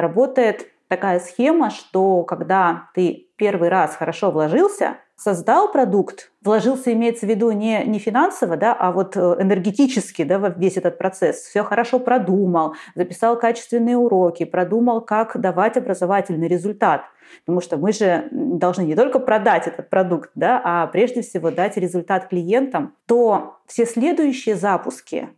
работает 0.00 0.66
такая 0.88 1.20
схема, 1.20 1.70
что 1.70 2.24
когда 2.24 2.88
ты 2.94 3.28
первый 3.36 3.68
раз 3.68 3.96
хорошо 3.96 4.30
вложился, 4.30 4.96
создал 5.16 5.70
продукт, 5.70 6.32
вложился, 6.48 6.92
имеется 6.92 7.26
в 7.26 7.28
виду 7.28 7.50
не, 7.50 7.84
не 7.84 7.98
финансово, 7.98 8.56
да, 8.56 8.74
а 8.74 8.90
вот 8.90 9.16
э, 9.16 9.36
энергетически 9.38 10.24
да, 10.24 10.38
весь 10.56 10.76
этот 10.78 10.98
процесс, 10.98 11.36
все 11.42 11.62
хорошо 11.62 11.98
продумал, 12.00 12.74
записал 12.94 13.38
качественные 13.38 13.96
уроки, 13.96 14.44
продумал, 14.44 15.02
как 15.02 15.38
давать 15.38 15.76
образовательный 15.76 16.48
результат. 16.48 17.02
Потому 17.40 17.60
что 17.60 17.76
мы 17.76 17.92
же 17.92 18.28
должны 18.32 18.82
не 18.82 18.96
только 18.96 19.18
продать 19.18 19.66
этот 19.66 19.90
продукт, 19.90 20.30
да, 20.34 20.60
а 20.64 20.86
прежде 20.86 21.20
всего 21.20 21.50
дать 21.50 21.76
результат 21.76 22.28
клиентам, 22.28 22.94
то 23.06 23.58
все 23.66 23.84
следующие 23.84 24.54
запуски, 24.56 25.28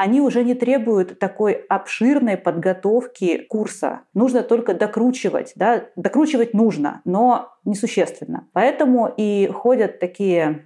они 0.00 0.22
уже 0.22 0.44
не 0.44 0.54
требуют 0.54 1.18
такой 1.18 1.52
обширной 1.52 2.38
подготовки 2.38 3.36
курса. 3.50 4.00
Нужно 4.14 4.42
только 4.42 4.72
докручивать. 4.72 5.52
Да? 5.56 5.84
Докручивать 5.94 6.54
нужно, 6.54 7.02
но 7.04 7.52
несущественно. 7.66 8.46
Поэтому 8.54 9.12
и 9.14 9.50
ходят 9.52 10.00
такие 10.00 10.64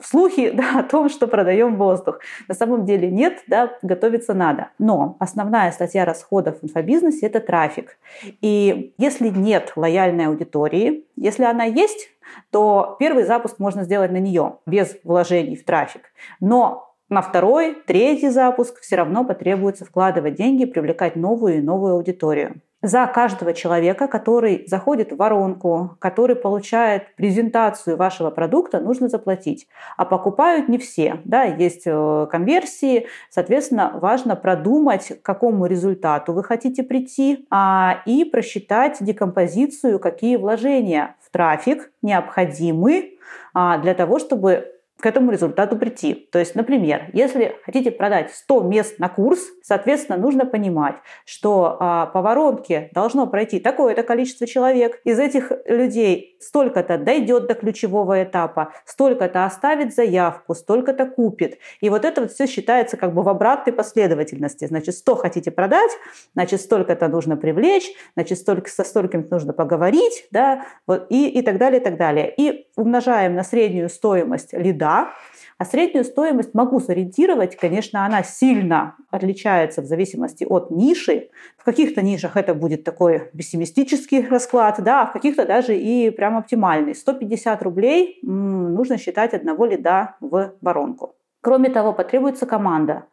слухи 0.00 0.50
да, 0.54 0.78
о 0.78 0.82
том, 0.84 1.08
что 1.08 1.26
продаем 1.26 1.74
воздух. 1.74 2.20
На 2.46 2.54
самом 2.54 2.84
деле 2.84 3.10
нет, 3.10 3.42
да, 3.48 3.72
готовиться 3.82 4.34
надо. 4.34 4.68
Но 4.78 5.16
основная 5.18 5.72
статья 5.72 6.04
расходов 6.04 6.60
в 6.60 6.64
инфобизнесе– 6.64 7.26
это 7.28 7.40
трафик. 7.40 7.98
И 8.40 8.94
если 8.98 9.30
нет 9.30 9.72
лояльной 9.74 10.26
аудитории, 10.26 11.06
если 11.16 11.42
она 11.42 11.64
есть, 11.64 12.10
то 12.50 12.96
первый 12.98 13.24
запуск 13.24 13.58
можно 13.58 13.82
сделать 13.82 14.12
на 14.12 14.18
нее 14.18 14.58
без 14.66 14.96
вложений 15.02 15.56
в 15.56 15.64
трафик. 15.64 16.12
Но 16.40 16.85
на 17.08 17.22
второй, 17.22 17.76
третий 17.86 18.30
запуск 18.30 18.80
все 18.80 18.96
равно 18.96 19.24
потребуется 19.24 19.84
вкладывать 19.84 20.34
деньги, 20.34 20.64
привлекать 20.64 21.16
новую 21.16 21.58
и 21.58 21.62
новую 21.62 21.94
аудиторию. 21.94 22.60
За 22.82 23.06
каждого 23.06 23.52
человека, 23.54 24.06
который 24.06 24.64
заходит 24.66 25.10
в 25.10 25.16
воронку, 25.16 25.96
который 25.98 26.36
получает 26.36 27.16
презентацию 27.16 27.96
вашего 27.96 28.30
продукта, 28.30 28.80
нужно 28.80 29.08
заплатить. 29.08 29.66
А 29.96 30.04
покупают 30.04 30.68
не 30.68 30.78
все. 30.78 31.20
Да, 31.24 31.44
есть 31.44 31.82
э, 31.86 32.26
конверсии, 32.30 33.06
соответственно, 33.30 33.92
важно 33.94 34.36
продумать, 34.36 35.20
к 35.20 35.22
какому 35.22 35.66
результату 35.66 36.32
вы 36.32 36.44
хотите 36.44 36.82
прийти, 36.82 37.46
а, 37.50 38.02
и 38.04 38.24
просчитать 38.24 38.98
декомпозицию, 39.00 39.98
какие 39.98 40.36
вложения 40.36 41.16
в 41.22 41.30
трафик 41.32 41.90
необходимы 42.02 43.16
а, 43.54 43.78
для 43.78 43.94
того, 43.94 44.18
чтобы 44.18 44.75
к 44.98 45.04
этому 45.04 45.30
результату 45.30 45.76
прийти. 45.76 46.28
То 46.32 46.38
есть, 46.38 46.54
например, 46.54 47.10
если 47.12 47.56
хотите 47.64 47.90
продать 47.90 48.32
100 48.32 48.62
мест 48.62 48.98
на 48.98 49.08
курс, 49.08 49.40
соответственно, 49.62 50.16
нужно 50.16 50.46
понимать, 50.46 50.96
что 51.26 51.76
а, 51.78 52.06
по 52.06 52.22
воронке 52.22 52.88
должно 52.92 53.26
пройти 53.26 53.60
такое-то 53.60 54.02
количество 54.02 54.46
человек. 54.46 55.00
Из 55.04 55.18
этих 55.18 55.52
людей 55.66 56.36
столько-то 56.40 56.96
дойдет 56.96 57.46
до 57.46 57.54
ключевого 57.54 58.22
этапа, 58.22 58.72
столько-то 58.86 59.44
оставит 59.44 59.94
заявку, 59.94 60.54
столько-то 60.54 61.04
купит. 61.04 61.58
И 61.80 61.90
вот 61.90 62.06
это 62.06 62.22
вот 62.22 62.32
все 62.32 62.46
считается 62.46 62.96
как 62.96 63.12
бы 63.12 63.22
в 63.22 63.28
обратной 63.28 63.74
последовательности. 63.74 64.66
Значит, 64.66 64.94
100 64.94 65.16
хотите 65.16 65.50
продать, 65.50 65.90
значит, 66.32 66.62
столько-то 66.62 67.08
нужно 67.08 67.36
привлечь, 67.36 67.90
значит, 68.14 68.38
столько, 68.38 68.70
со 68.70 68.82
стольким 68.82 69.26
нужно 69.30 69.52
поговорить, 69.52 70.26
да, 70.30 70.64
вот, 70.86 71.06
и, 71.10 71.28
и 71.28 71.42
так 71.42 71.58
далее, 71.58 71.80
и 71.80 71.84
так 71.84 71.98
далее. 71.98 72.32
И 72.34 72.66
умножаем 72.76 73.34
на 73.34 73.42
среднюю 73.42 73.90
стоимость 73.90 74.54
лида 74.54 74.85
да, 74.86 75.12
а 75.58 75.64
среднюю 75.64 76.04
стоимость 76.04 76.54
могу 76.54 76.80
сориентировать. 76.80 77.56
Конечно, 77.56 78.04
она 78.04 78.22
сильно 78.22 78.94
отличается 79.10 79.82
в 79.82 79.86
зависимости 79.86 80.44
от 80.44 80.70
ниши. 80.70 81.30
В 81.58 81.64
каких-то 81.64 82.02
нишах 82.02 82.36
это 82.36 82.54
будет 82.54 82.84
такой 82.84 83.30
пессимистический 83.36 84.26
расклад, 84.28 84.76
да, 84.84 85.02
а 85.02 85.06
в 85.06 85.12
каких-то 85.12 85.44
даже 85.44 85.76
и 85.76 86.10
прям 86.10 86.36
оптимальный. 86.36 86.94
150 86.94 87.62
рублей 87.62 88.18
нужно 88.22 88.98
считать 88.98 89.34
одного 89.34 89.66
лида 89.66 90.16
в 90.20 90.52
воронку. 90.60 91.16
Кроме 91.46 91.68
того, 91.68 91.92
потребуется 91.92 92.44
команда, 92.44 93.04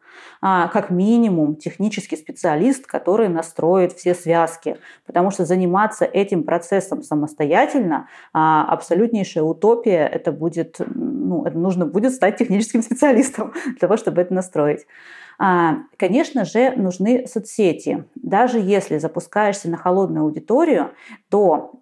а, 0.42 0.66
как 0.66 0.90
минимум 0.90 1.54
технический 1.54 2.16
специалист, 2.16 2.84
который 2.84 3.28
настроит 3.28 3.92
все 3.92 4.12
связки, 4.12 4.76
потому 5.06 5.30
что 5.30 5.44
заниматься 5.44 6.04
этим 6.04 6.42
процессом 6.42 7.04
самостоятельно 7.04 8.08
а, 8.32 8.64
абсолютнейшая 8.64 9.44
утопия. 9.44 10.04
Это 10.08 10.32
будет, 10.32 10.80
ну, 10.84 11.44
это 11.44 11.56
нужно 11.56 11.86
будет 11.86 12.12
стать 12.12 12.36
техническим 12.36 12.82
специалистом 12.82 13.52
для 13.66 13.78
того, 13.78 13.96
чтобы 13.96 14.20
это 14.20 14.34
настроить. 14.34 14.84
А, 15.38 15.76
конечно 15.96 16.44
же, 16.44 16.72
нужны 16.72 17.28
соцсети. 17.28 18.04
Даже 18.16 18.58
если 18.58 18.98
запускаешься 18.98 19.70
на 19.70 19.76
холодную 19.76 20.24
аудиторию, 20.24 20.90
то 21.30 21.74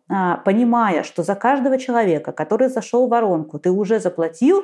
понимая, 0.45 1.03
что 1.03 1.23
за 1.23 1.35
каждого 1.35 1.79
человека, 1.79 2.33
который 2.33 2.69
зашел 2.69 3.07
в 3.07 3.11
воронку, 3.11 3.59
ты 3.59 3.71
уже 3.71 4.01
заплатил 4.01 4.63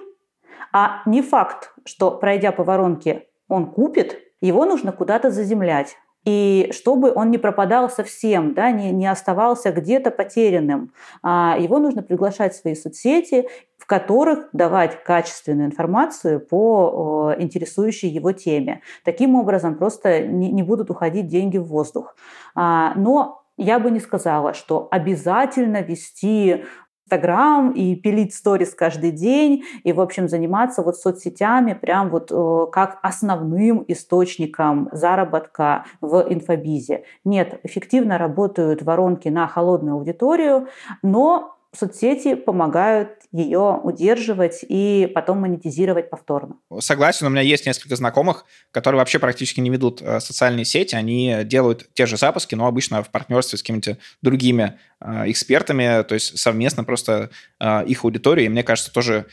а 0.73 1.03
не 1.07 1.23
факт, 1.23 1.75
что 1.85 2.11
пройдя 2.11 2.53
по 2.53 2.65
воронке 2.65 3.27
он 3.49 3.71
купит, 3.71 4.19
его 4.41 4.65
нужно 4.65 4.93
куда-то 4.93 5.31
заземлять. 5.31 5.97
И 6.25 6.69
чтобы 6.73 7.13
он 7.15 7.31
не 7.31 7.39
пропадал 7.39 7.89
совсем, 7.89 8.53
да, 8.53 8.71
не, 8.71 8.91
не 8.91 9.07
оставался 9.07 9.73
где-то 9.73 10.11
потерянным, 10.11 10.93
а 11.23 11.57
его 11.59 11.79
нужно 11.79 12.03
приглашать 12.03 12.53
в 12.53 12.61
свои 12.61 12.75
соцсети, 12.75 13.49
в 13.79 13.87
которых 13.87 14.51
давать 14.53 15.03
качественную 15.05 15.69
информацию 15.69 16.41
по 16.41 16.57
о, 16.59 17.35
интересующей 17.39 18.11
его 18.11 18.33
теме. 18.33 18.83
Таким 19.05 19.37
образом 19.37 19.77
просто 19.77 20.21
не, 20.21 20.51
не 20.51 20.63
будут 20.63 20.91
уходить 20.91 21.29
деньги 21.29 21.57
в 21.57 21.65
воздух. 21.65 22.15
А, 22.55 22.93
но 22.97 23.45
я 23.57 23.79
бы 23.79 23.91
не 23.91 24.01
сказала, 24.01 24.53
что 24.53 24.89
обязательно 24.91 25.81
вести 25.83 26.65
Инстаграм 27.09 27.71
и 27.71 27.95
пилить 27.97 28.35
сторис 28.35 28.75
каждый 28.75 29.13
день 29.13 29.65
и, 29.83 29.95
в 29.95 30.01
общем, 30.01 30.29
заниматься 30.29 30.83
вот 30.83 30.99
соцсетями 30.99 31.73
прям 31.73 32.11
вот 32.11 32.31
э, 32.31 32.67
как 32.71 32.99
основным 33.03 33.83
источником 33.89 34.91
заработка 34.93 35.87
в 36.03 36.27
инфобизе. 36.29 37.05
Нет, 37.25 37.61
эффективно 37.63 38.19
работают 38.19 38.83
воронки 38.83 39.29
на 39.29 39.49
холодную 39.49 39.95
аудиторию, 39.95 40.69
но 41.03 41.58
соцсети 41.77 42.35
помогают 42.35 43.11
ее 43.31 43.79
удерживать 43.83 44.65
и 44.67 45.11
потом 45.15 45.41
монетизировать 45.41 46.09
повторно. 46.09 46.57
Согласен, 46.81 47.27
у 47.27 47.31
меня 47.31 47.43
есть 47.43 47.67
несколько 47.67 47.95
знакомых, 47.95 48.47
которые 48.71 48.99
вообще 49.01 49.19
практически 49.19 49.61
не 49.61 49.69
ведут 49.69 50.01
э, 50.01 50.21
социальные 50.21 50.65
сети, 50.65 50.95
они 50.95 51.41
делают 51.45 51.91
те 51.93 52.07
же 52.07 52.17
запуски, 52.17 52.55
но 52.55 52.67
обычно 52.67 53.03
в 53.03 53.11
партнерстве 53.11 53.59
с 53.59 53.63
какими-то 53.63 53.99
другими 54.23 54.79
э, 55.01 55.31
экспертами, 55.31 56.03
то 56.05 56.15
есть 56.15 56.39
совместно 56.39 56.85
просто 56.85 57.31
э, 57.61 57.85
их 57.85 58.03
аудитории, 58.05 58.45
и 58.45 58.49
мне 58.49 58.63
кажется, 58.63 58.93
тоже 58.93 59.27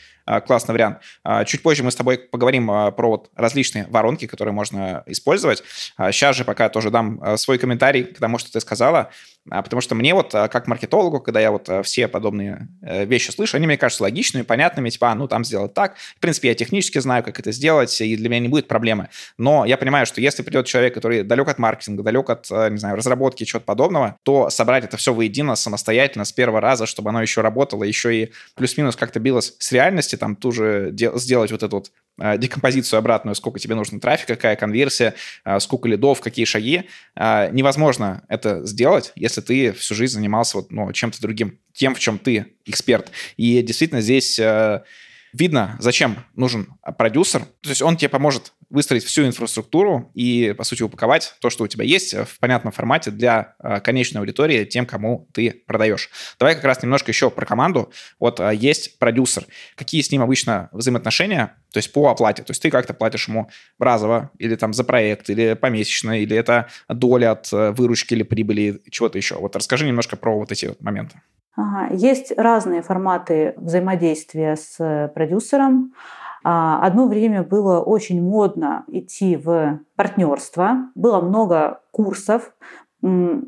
классный 0.44 0.72
вариант. 0.72 0.98
Чуть 1.46 1.62
позже 1.62 1.84
мы 1.84 1.92
с 1.92 1.94
тобой 1.94 2.18
поговорим 2.18 2.66
про 2.66 3.08
вот 3.08 3.30
различные 3.36 3.86
воронки, 3.86 4.26
которые 4.26 4.52
можно 4.52 5.04
использовать. 5.06 5.62
Сейчас 5.96 6.34
же 6.34 6.44
пока 6.44 6.68
тоже 6.68 6.90
дам 6.90 7.36
свой 7.36 7.58
комментарий 7.58 8.02
к 8.02 8.18
тому, 8.18 8.38
что 8.38 8.50
ты 8.50 8.58
сказала, 8.58 9.12
потому 9.48 9.80
что 9.80 9.94
мне 9.94 10.14
вот 10.14 10.32
как 10.32 10.66
маркетологу, 10.66 11.20
когда 11.20 11.40
я 11.40 11.50
вот 11.50 11.68
все 11.84 12.08
подобные 12.08 12.68
вещи 12.80 13.30
слышу, 13.30 13.56
они 13.56 13.66
мне 13.66 13.76
кажутся 13.76 14.02
логичными, 14.02 14.42
понятными, 14.42 14.90
типа, 14.90 15.12
а, 15.12 15.14
ну, 15.14 15.28
там 15.28 15.44
сделать 15.44 15.74
так. 15.74 15.96
В 16.16 16.20
принципе, 16.20 16.48
я 16.48 16.54
технически 16.54 16.98
знаю, 16.98 17.22
как 17.22 17.38
это 17.38 17.52
сделать, 17.52 18.00
и 18.00 18.16
для 18.16 18.28
меня 18.28 18.40
не 18.40 18.48
будет 18.48 18.68
проблемы. 18.68 19.08
Но 19.38 19.64
я 19.64 19.76
понимаю, 19.76 20.06
что 20.06 20.20
если 20.20 20.42
придет 20.42 20.66
человек, 20.66 20.94
который 20.94 21.22
далек 21.22 21.48
от 21.48 21.58
маркетинга, 21.58 22.02
далек 22.02 22.30
от, 22.30 22.50
э, 22.50 22.70
не 22.70 22.78
знаю, 22.78 22.96
разработки, 22.96 23.44
чего-то 23.44 23.66
подобного, 23.66 24.16
то 24.22 24.50
собрать 24.50 24.84
это 24.84 24.96
все 24.96 25.12
воедино 25.12 25.56
самостоятельно 25.56 26.24
с 26.24 26.32
первого 26.32 26.60
раза, 26.60 26.86
чтобы 26.86 27.10
оно 27.10 27.22
еще 27.22 27.40
работало, 27.40 27.84
еще 27.84 28.14
и 28.14 28.32
плюс-минус 28.54 28.96
как-то 28.96 29.20
билось 29.20 29.54
с 29.58 29.72
реальности, 29.72 30.16
там 30.16 30.36
ту 30.36 30.52
же 30.52 30.94
сделать 30.94 31.52
вот 31.52 31.62
эту 31.62 31.76
вот 31.76 31.86
э, 31.88 31.90
декомпозицию 32.18 32.98
обратную, 32.98 33.34
сколько 33.34 33.58
тебе 33.58 33.74
нужно 33.74 34.00
трафика, 34.00 34.34
какая 34.36 34.56
конверсия, 34.56 35.14
э, 35.44 35.60
сколько 35.60 35.88
лидов, 35.88 36.20
какие 36.20 36.44
шаги. 36.44 36.88
Э, 37.14 37.50
невозможно 37.52 38.24
это 38.28 38.64
сделать, 38.66 39.12
если 39.16 39.40
ты 39.40 39.72
всю 39.72 39.94
жизнь 39.94 40.14
занимался 40.14 40.58
вот, 40.58 40.70
ну, 40.70 40.92
чем-то 40.92 41.20
другим, 41.20 41.58
тем, 41.72 41.94
в 41.94 41.98
чем 41.98 42.18
ты 42.18 42.54
эксперт. 42.64 43.10
И 43.36 43.62
действительно 43.62 44.00
здесь 44.00 44.40
видно, 45.32 45.76
зачем 45.78 46.24
нужен 46.34 46.74
продюсер. 46.96 47.44
То 47.60 47.68
есть 47.68 47.82
он 47.82 47.96
тебе 47.96 48.08
поможет 48.08 48.52
выстроить 48.70 49.04
всю 49.04 49.26
инфраструктуру 49.26 50.10
и, 50.14 50.54
по 50.56 50.64
сути, 50.64 50.82
упаковать 50.82 51.34
то, 51.40 51.50
что 51.50 51.64
у 51.64 51.66
тебя 51.66 51.84
есть 51.84 52.14
в 52.14 52.38
понятном 52.40 52.72
формате 52.72 53.10
для 53.10 53.54
э, 53.62 53.80
конечной 53.80 54.20
аудитории, 54.20 54.64
тем, 54.64 54.86
кому 54.86 55.28
ты 55.32 55.62
продаешь. 55.66 56.10
Давай 56.38 56.54
как 56.54 56.64
раз 56.64 56.82
немножко 56.82 57.10
еще 57.10 57.30
про 57.30 57.46
команду. 57.46 57.92
Вот 58.18 58.40
э, 58.40 58.54
есть 58.54 58.98
продюсер. 58.98 59.46
Какие 59.76 60.02
с 60.02 60.10
ним 60.10 60.22
обычно 60.22 60.68
взаимоотношения? 60.72 61.56
То 61.72 61.78
есть 61.78 61.92
по 61.92 62.08
оплате. 62.08 62.42
То 62.42 62.52
есть 62.52 62.62
ты 62.62 62.70
как-то 62.70 62.94
платишь 62.94 63.28
ему 63.28 63.50
разово, 63.78 64.30
или 64.38 64.56
там 64.56 64.72
за 64.72 64.84
проект, 64.84 65.30
или 65.30 65.54
помесячно, 65.54 66.20
или 66.20 66.36
это 66.36 66.68
доля 66.88 67.32
от 67.32 67.52
э, 67.52 67.72
выручки 67.72 68.14
или 68.14 68.22
прибыли, 68.22 68.82
чего-то 68.90 69.18
еще. 69.18 69.36
Вот 69.36 69.56
расскажи 69.56 69.86
немножко 69.86 70.16
про 70.16 70.38
вот 70.38 70.52
эти 70.52 70.66
вот 70.66 70.80
моменты. 70.80 71.20
Ага. 71.56 71.94
Есть 71.94 72.32
разные 72.36 72.82
форматы 72.82 73.54
взаимодействия 73.56 74.56
с 74.56 75.10
продюсером. 75.14 75.94
А, 76.48 76.78
одно 76.86 77.08
время 77.08 77.42
было 77.42 77.80
очень 77.80 78.22
модно 78.22 78.84
идти 78.86 79.36
в 79.36 79.80
партнерство. 79.96 80.92
Было 80.94 81.20
много 81.20 81.80
курсов, 81.90 82.54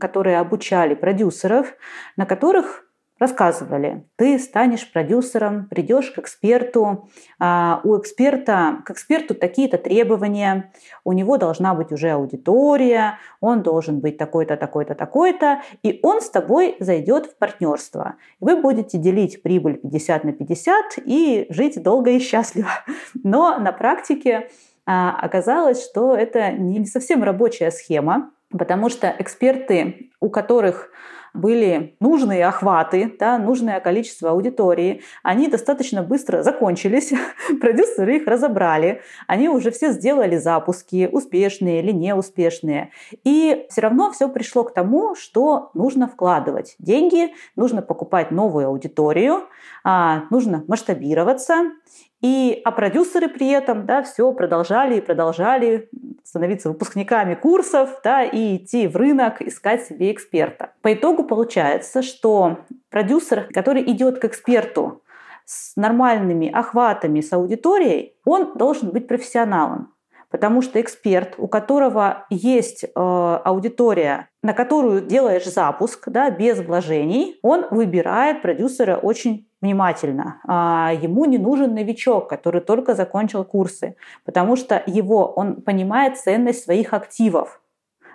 которые 0.00 0.40
обучали 0.40 0.96
продюсеров, 0.96 1.74
на 2.16 2.26
которых 2.26 2.87
рассказывали, 3.18 4.06
ты 4.16 4.38
станешь 4.38 4.90
продюсером, 4.90 5.66
придешь 5.68 6.10
к 6.10 6.18
эксперту, 6.18 7.08
а, 7.38 7.80
у 7.84 7.98
эксперта, 7.98 8.82
к 8.84 8.90
эксперту 8.90 9.34
такие-то 9.34 9.78
требования, 9.78 10.72
у 11.04 11.12
него 11.12 11.36
должна 11.36 11.74
быть 11.74 11.92
уже 11.92 12.10
аудитория, 12.10 13.18
он 13.40 13.62
должен 13.62 14.00
быть 14.00 14.18
такой-то, 14.18 14.56
такой-то, 14.56 14.94
такой-то, 14.94 15.62
и 15.82 16.00
он 16.02 16.20
с 16.20 16.30
тобой 16.30 16.76
зайдет 16.80 17.26
в 17.26 17.36
партнерство. 17.36 18.16
Вы 18.40 18.56
будете 18.56 18.98
делить 18.98 19.42
прибыль 19.42 19.78
50 19.78 20.24
на 20.24 20.32
50 20.32 20.98
и 21.04 21.46
жить 21.50 21.82
долго 21.82 22.10
и 22.10 22.18
счастливо. 22.18 22.70
Но 23.22 23.58
на 23.58 23.72
практике 23.72 24.48
а, 24.86 25.18
оказалось, 25.20 25.84
что 25.84 26.14
это 26.14 26.52
не 26.52 26.86
совсем 26.86 27.22
рабочая 27.22 27.70
схема, 27.70 28.30
потому 28.50 28.88
что 28.88 29.14
эксперты, 29.18 30.10
у 30.20 30.30
которых 30.30 30.90
были 31.34 31.96
нужные 32.00 32.46
охваты, 32.46 33.14
да, 33.18 33.38
нужное 33.38 33.80
количество 33.80 34.30
аудитории, 34.30 35.02
они 35.22 35.48
достаточно 35.48 36.02
быстро 36.02 36.42
закончились, 36.42 37.12
продюсеры 37.60 38.16
их 38.16 38.26
разобрали, 38.26 39.02
они 39.26 39.48
уже 39.48 39.70
все 39.70 39.92
сделали 39.92 40.36
запуски, 40.36 41.08
успешные 41.10 41.80
или 41.80 41.92
неуспешные. 41.92 42.90
И 43.24 43.66
все 43.70 43.80
равно 43.80 44.10
все 44.12 44.28
пришло 44.28 44.64
к 44.64 44.74
тому, 44.74 45.14
что 45.14 45.70
нужно 45.74 46.08
вкладывать 46.08 46.74
деньги, 46.78 47.34
нужно 47.56 47.82
покупать 47.82 48.30
новую 48.30 48.68
аудиторию, 48.68 49.44
а, 49.84 50.24
нужно 50.30 50.64
масштабироваться, 50.68 51.72
и, 52.20 52.60
а 52.64 52.72
продюсеры 52.72 53.28
при 53.28 53.48
этом 53.50 53.86
да, 53.86 54.02
все 54.02 54.32
продолжали 54.32 54.96
и 54.98 55.00
продолжали 55.00 55.88
становиться 56.24 56.68
выпускниками 56.68 57.34
курсов 57.34 58.00
да, 58.02 58.24
и 58.24 58.56
идти 58.56 58.88
в 58.88 58.96
рынок, 58.96 59.40
искать 59.40 59.84
себе 59.84 60.12
эксперта. 60.12 60.72
По 60.82 60.92
итогу 60.92 61.24
получается, 61.24 62.02
что 62.02 62.58
продюсер, 62.90 63.48
который 63.52 63.82
идет 63.82 64.18
к 64.18 64.24
эксперту 64.24 65.02
с 65.44 65.76
нормальными 65.76 66.50
охватами, 66.50 67.20
с 67.20 67.32
аудиторией, 67.32 68.14
он 68.24 68.58
должен 68.58 68.90
быть 68.90 69.06
профессионалом. 69.06 69.94
Потому 70.30 70.60
что 70.60 70.78
эксперт, 70.78 71.36
у 71.38 71.48
которого 71.48 72.26
есть 72.28 72.84
э, 72.84 72.88
аудитория, 72.94 74.28
на 74.42 74.52
которую 74.52 75.00
делаешь 75.00 75.46
запуск 75.46 76.10
да, 76.10 76.28
без 76.28 76.58
вложений, 76.58 77.38
он 77.40 77.66
выбирает 77.70 78.42
продюсера 78.42 78.96
очень 78.96 79.47
внимательно. 79.60 80.40
А, 80.46 80.92
ему 81.00 81.24
не 81.24 81.38
нужен 81.38 81.74
новичок, 81.74 82.28
который 82.28 82.60
только 82.60 82.94
закончил 82.94 83.44
курсы, 83.44 83.96
потому 84.24 84.56
что 84.56 84.82
его, 84.86 85.26
он 85.26 85.62
понимает 85.62 86.18
ценность 86.18 86.64
своих 86.64 86.92
активов 86.92 87.60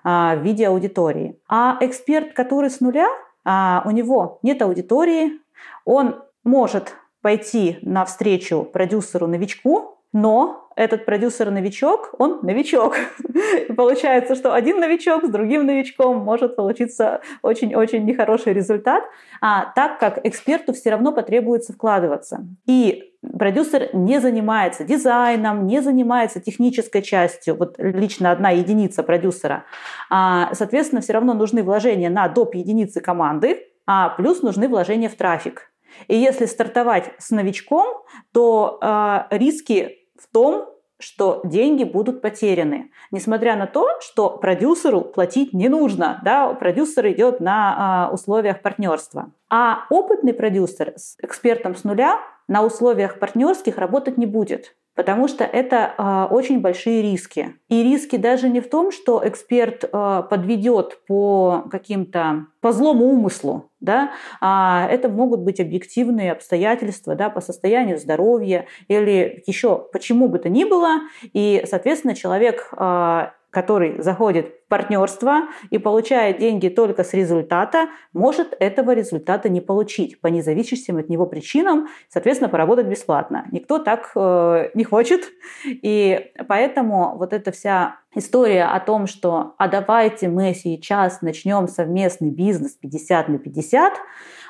а, 0.04 0.36
в 0.36 0.42
виде 0.42 0.68
аудитории. 0.68 1.40
А 1.48 1.78
эксперт, 1.82 2.34
который 2.34 2.70
с 2.70 2.80
нуля, 2.80 3.08
а, 3.46 3.84
у 3.86 3.92
него 3.92 4.40
нет 4.42 4.62
аудитории, 4.62 5.40
он 5.86 6.22
может 6.44 6.96
пойти 7.22 7.80
навстречу 7.82 8.64
продюсеру-новичку, 8.64 9.98
но 10.12 10.63
этот 10.76 11.06
продюсер-новичок, 11.06 12.16
он 12.18 12.40
новичок. 12.44 12.96
Получается, 13.78 14.36
что 14.36 14.54
один 14.54 14.80
новичок 14.80 15.26
с 15.26 15.30
другим 15.30 15.66
новичком 15.66 16.18
может 16.18 16.56
получиться 16.56 17.22
очень-очень 17.42 18.06
нехороший 18.06 18.54
результат, 18.54 19.04
а 19.42 19.72
так 19.76 20.00
как 20.00 20.26
эксперту 20.26 20.74
все 20.74 20.92
равно 20.92 21.12
потребуется 21.12 21.74
вкладываться. 21.74 22.46
И 22.66 23.14
продюсер 23.38 23.90
не 23.94 24.20
занимается 24.20 24.84
дизайном, 24.84 25.66
не 25.66 25.82
занимается 25.82 26.40
технической 26.40 27.02
частью, 27.02 27.56
вот 27.56 27.76
лично 27.78 28.32
одна 28.32 28.50
единица 28.52 29.04
продюсера. 29.04 29.66
А, 30.10 30.54
соответственно, 30.54 31.02
все 31.02 31.14
равно 31.14 31.34
нужны 31.34 31.64
вложения 31.64 32.10
на 32.10 32.28
доп. 32.28 32.56
единицы 32.56 33.02
команды, 33.02 33.68
а 33.86 34.10
плюс 34.10 34.42
нужны 34.42 34.68
вложения 34.68 35.10
в 35.10 35.16
трафик. 35.16 35.70
И 36.08 36.18
если 36.18 36.46
стартовать 36.46 37.12
с 37.18 37.30
новичком, 37.32 38.04
то 38.32 38.80
э, 38.82 39.38
риски 39.38 40.03
в 40.24 40.32
том, 40.32 40.70
что 41.00 41.42
деньги 41.44 41.84
будут 41.84 42.22
потеряны, 42.22 42.92
несмотря 43.12 43.58
на 43.58 43.68
то, 43.68 43.88
что 44.00 44.30
продюсеру 44.30 45.02
платить 45.02 45.52
не 45.54 45.68
нужно, 45.68 46.22
да, 46.24 46.54
продюсер 46.54 47.08
идет 47.12 47.42
на 47.42 48.08
э, 48.10 48.14
условиях 48.14 48.62
партнерства. 48.62 49.32
А 49.50 49.86
опытный 49.90 50.34
продюсер 50.34 50.94
с 50.96 51.18
экспертом 51.22 51.76
с 51.76 51.84
нуля 51.84 52.20
на 52.48 52.64
условиях 52.64 53.20
партнерских 53.20 53.78
работать 53.78 54.18
не 54.18 54.26
будет 54.26 54.76
потому 54.96 55.28
что 55.28 55.44
это 55.44 55.94
э, 55.98 56.34
очень 56.34 56.62
большие 56.62 57.02
риски. 57.02 57.56
И 57.70 57.84
риски 57.84 58.16
даже 58.18 58.50
не 58.50 58.62
в 58.62 58.70
том, 58.70 58.92
что 58.92 59.22
эксперт 59.26 59.84
э, 59.84 60.24
подведет 60.30 61.06
по 61.08 61.66
каким-то 61.72 62.48
по 62.62 62.72
злому 62.72 63.06
умыслу, 63.06 63.70
да, 63.80 64.12
а 64.40 64.88
это 64.90 65.10
могут 65.10 65.42
быть 65.42 65.60
объективные 65.60 66.32
обстоятельства, 66.32 67.16
да, 67.16 67.30
по 67.30 67.42
состоянию 67.42 67.98
здоровья 67.98 68.68
или 68.88 69.44
еще 69.46 69.88
почему 69.92 70.30
бы 70.30 70.40
то 70.40 70.50
ни 70.50 70.64
было, 70.64 71.02
и, 71.34 71.64
соответственно, 71.68 72.16
человек 72.16 72.70
э, 72.72 73.28
который 73.54 74.02
заходит 74.02 74.48
в 74.48 74.68
партнерство 74.68 75.44
и 75.70 75.78
получает 75.78 76.40
деньги 76.40 76.68
только 76.68 77.04
с 77.04 77.14
результата, 77.14 77.88
может 78.12 78.56
этого 78.60 78.94
результата 78.96 79.48
не 79.48 79.62
получить 79.62 80.20
по 80.20 80.28
независимым 80.28 81.02
от 81.02 81.10
него 81.10 81.28
причинам, 81.28 81.88
соответственно, 82.10 82.50
поработать 82.50 82.88
бесплатно. 82.88 83.46
Никто 83.52 83.78
так 83.78 84.12
э, 84.16 84.70
не 84.74 84.84
хочет. 84.84 85.22
И 85.66 86.32
поэтому 86.48 87.16
вот 87.18 87.32
эта 87.32 87.52
вся 87.52 87.98
история 88.16 88.66
о 88.66 88.80
том, 88.80 89.06
что 89.06 89.54
а 89.58 89.68
давайте 89.68 90.30
мы 90.30 90.56
сейчас 90.56 91.22
начнем 91.22 91.68
совместный 91.68 92.32
бизнес 92.32 92.72
50 92.72 93.30
на 93.30 93.38
50, 93.38 93.94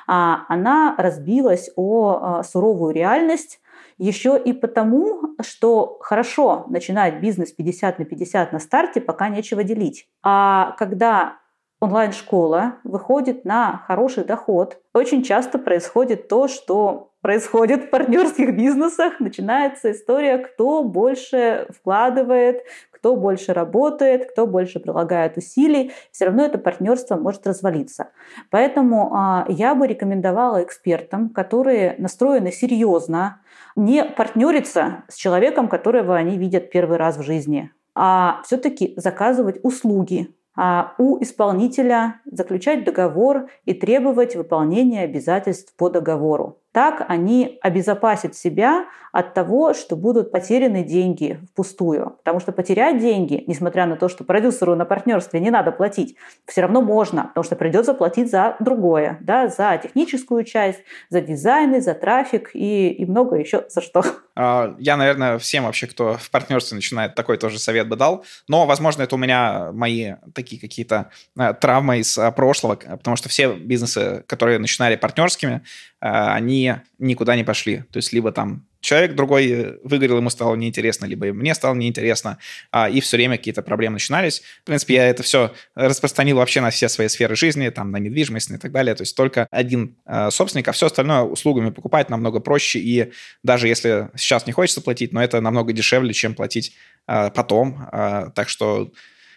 а, 0.06 0.44
она 0.48 0.94
разбилась 0.96 1.70
о 1.76 2.40
э, 2.40 2.42
суровую 2.44 2.94
реальность, 2.94 3.60
еще 3.98 4.40
и 4.42 4.52
потому, 4.52 5.36
что 5.40 5.98
хорошо 6.00 6.66
начинать 6.68 7.20
бизнес 7.20 7.52
50 7.52 7.98
на 7.98 8.04
50 8.04 8.52
на 8.52 8.58
старте, 8.58 9.00
пока 9.00 9.28
нечего 9.28 9.64
делить. 9.64 10.08
А 10.22 10.74
когда 10.78 11.38
онлайн-школа 11.80 12.78
выходит 12.84 13.44
на 13.44 13.82
хороший 13.86 14.24
доход, 14.24 14.78
очень 14.92 15.22
часто 15.22 15.58
происходит 15.58 16.28
то, 16.28 16.48
что 16.48 17.10
происходит 17.20 17.84
в 17.84 17.90
партнерских 17.90 18.54
бизнесах. 18.54 19.18
Начинается 19.18 19.92
история, 19.92 20.38
кто 20.38 20.82
больше 20.84 21.66
вкладывает, 21.70 22.64
кто 22.90 23.16
больше 23.16 23.52
работает, 23.52 24.30
кто 24.30 24.46
больше 24.46 24.80
прилагает 24.80 25.36
усилий, 25.36 25.92
все 26.10 26.26
равно 26.26 26.44
это 26.44 26.58
партнерство 26.58 27.16
может 27.16 27.46
развалиться. 27.46 28.08
Поэтому 28.50 29.14
а, 29.14 29.46
я 29.48 29.74
бы 29.74 29.86
рекомендовала 29.86 30.62
экспертам, 30.62 31.28
которые 31.28 31.96
настроены 31.98 32.52
серьезно, 32.52 33.40
не 33.76 34.04
партнериться 34.04 35.04
с 35.08 35.16
человеком, 35.16 35.68
которого 35.68 36.16
они 36.16 36.38
видят 36.38 36.70
первый 36.70 36.96
раз 36.96 37.16
в 37.16 37.22
жизни, 37.22 37.70
а 37.94 38.42
все-таки 38.44 38.94
заказывать 38.96 39.60
услуги, 39.62 40.34
а 40.56 40.94
у 40.98 41.20
исполнителя 41.22 42.20
заключать 42.24 42.84
договор 42.84 43.48
и 43.64 43.74
требовать 43.74 44.36
выполнения 44.36 45.02
обязательств 45.02 45.74
по 45.76 45.90
договору. 45.90 46.60
Так 46.74 47.04
они 47.06 47.60
обезопасят 47.62 48.34
себя 48.34 48.86
от 49.12 49.32
того, 49.32 49.74
что 49.74 49.94
будут 49.94 50.32
потеряны 50.32 50.82
деньги 50.82 51.38
впустую. 51.52 52.16
Потому 52.18 52.40
что 52.40 52.50
потерять 52.50 52.98
деньги, 52.98 53.44
несмотря 53.46 53.86
на 53.86 53.94
то, 53.94 54.08
что 54.08 54.24
продюсеру 54.24 54.74
на 54.74 54.84
партнерстве 54.84 55.38
не 55.38 55.52
надо 55.52 55.70
платить, 55.70 56.16
все 56.46 56.62
равно 56.62 56.82
можно, 56.82 57.26
потому 57.28 57.44
что 57.44 57.54
придется 57.54 57.94
платить 57.94 58.28
за 58.28 58.56
другое, 58.58 59.18
да, 59.20 59.46
за 59.46 59.78
техническую 59.80 60.42
часть, 60.42 60.80
за 61.10 61.20
дизайны, 61.20 61.80
за 61.80 61.94
трафик 61.94 62.50
и, 62.54 62.88
и 62.88 63.06
много 63.06 63.36
еще 63.36 63.66
за 63.68 63.80
что. 63.80 64.02
А, 64.36 64.74
я, 64.78 64.96
наверное, 64.96 65.38
всем 65.38 65.64
вообще, 65.64 65.86
кто 65.86 66.16
в 66.16 66.30
партнерстве 66.30 66.74
начинает, 66.76 67.14
такой 67.14 67.36
тоже 67.36 67.58
совет 67.58 67.88
бы 67.88 67.96
дал. 67.96 68.24
Но, 68.48 68.66
возможно, 68.66 69.02
это 69.02 69.14
у 69.14 69.18
меня 69.18 69.70
мои 69.72 70.14
такие 70.34 70.60
какие-то 70.60 71.10
э, 71.38 71.54
травмы 71.54 71.98
из 71.98 72.18
э, 72.18 72.32
прошлого, 72.32 72.74
потому 72.76 73.16
что 73.16 73.28
все 73.28 73.54
бизнесы, 73.54 74.24
которые 74.26 74.58
начинали 74.58 74.96
партнерскими, 74.96 75.62
э, 76.00 76.08
они 76.08 76.74
никуда 76.98 77.36
не 77.36 77.44
пошли. 77.44 77.84
То 77.90 77.98
есть 77.98 78.12
либо 78.12 78.32
там 78.32 78.66
человек 78.84 79.14
другой 79.14 79.78
выгорел, 79.82 80.18
ему 80.18 80.30
стало 80.30 80.54
неинтересно, 80.54 81.06
либо 81.06 81.32
мне 81.32 81.54
стало 81.54 81.74
неинтересно, 81.74 82.38
а, 82.70 82.88
и 82.88 83.00
все 83.00 83.16
время 83.16 83.38
какие-то 83.38 83.62
проблемы 83.62 83.94
начинались. 83.94 84.42
В 84.62 84.64
принципе, 84.64 84.94
я 84.94 85.08
это 85.08 85.22
все 85.22 85.54
распространил 85.74 86.36
вообще 86.36 86.60
на 86.60 86.70
все 86.70 86.88
свои 86.88 87.08
сферы 87.08 87.34
жизни, 87.34 87.68
там, 87.70 87.90
на 87.90 87.96
недвижимость 87.96 88.50
и 88.50 88.58
так 88.58 88.72
далее. 88.72 88.94
То 88.94 89.02
есть 89.02 89.16
только 89.16 89.48
один 89.50 89.96
э, 90.06 90.30
собственник, 90.30 90.68
а 90.68 90.72
все 90.72 90.86
остальное 90.86 91.22
услугами 91.22 91.70
покупать 91.70 92.10
намного 92.10 92.40
проще, 92.40 92.78
и 92.78 93.12
даже 93.42 93.68
если 93.68 94.10
сейчас 94.16 94.46
не 94.46 94.52
хочется 94.52 94.82
платить, 94.82 95.12
но 95.12 95.22
это 95.22 95.40
намного 95.40 95.72
дешевле, 95.72 96.12
чем 96.12 96.34
платить 96.34 96.76
э, 97.08 97.30
потом. 97.30 97.88
Э, 97.90 98.30
так 98.34 98.48
что 98.48 98.92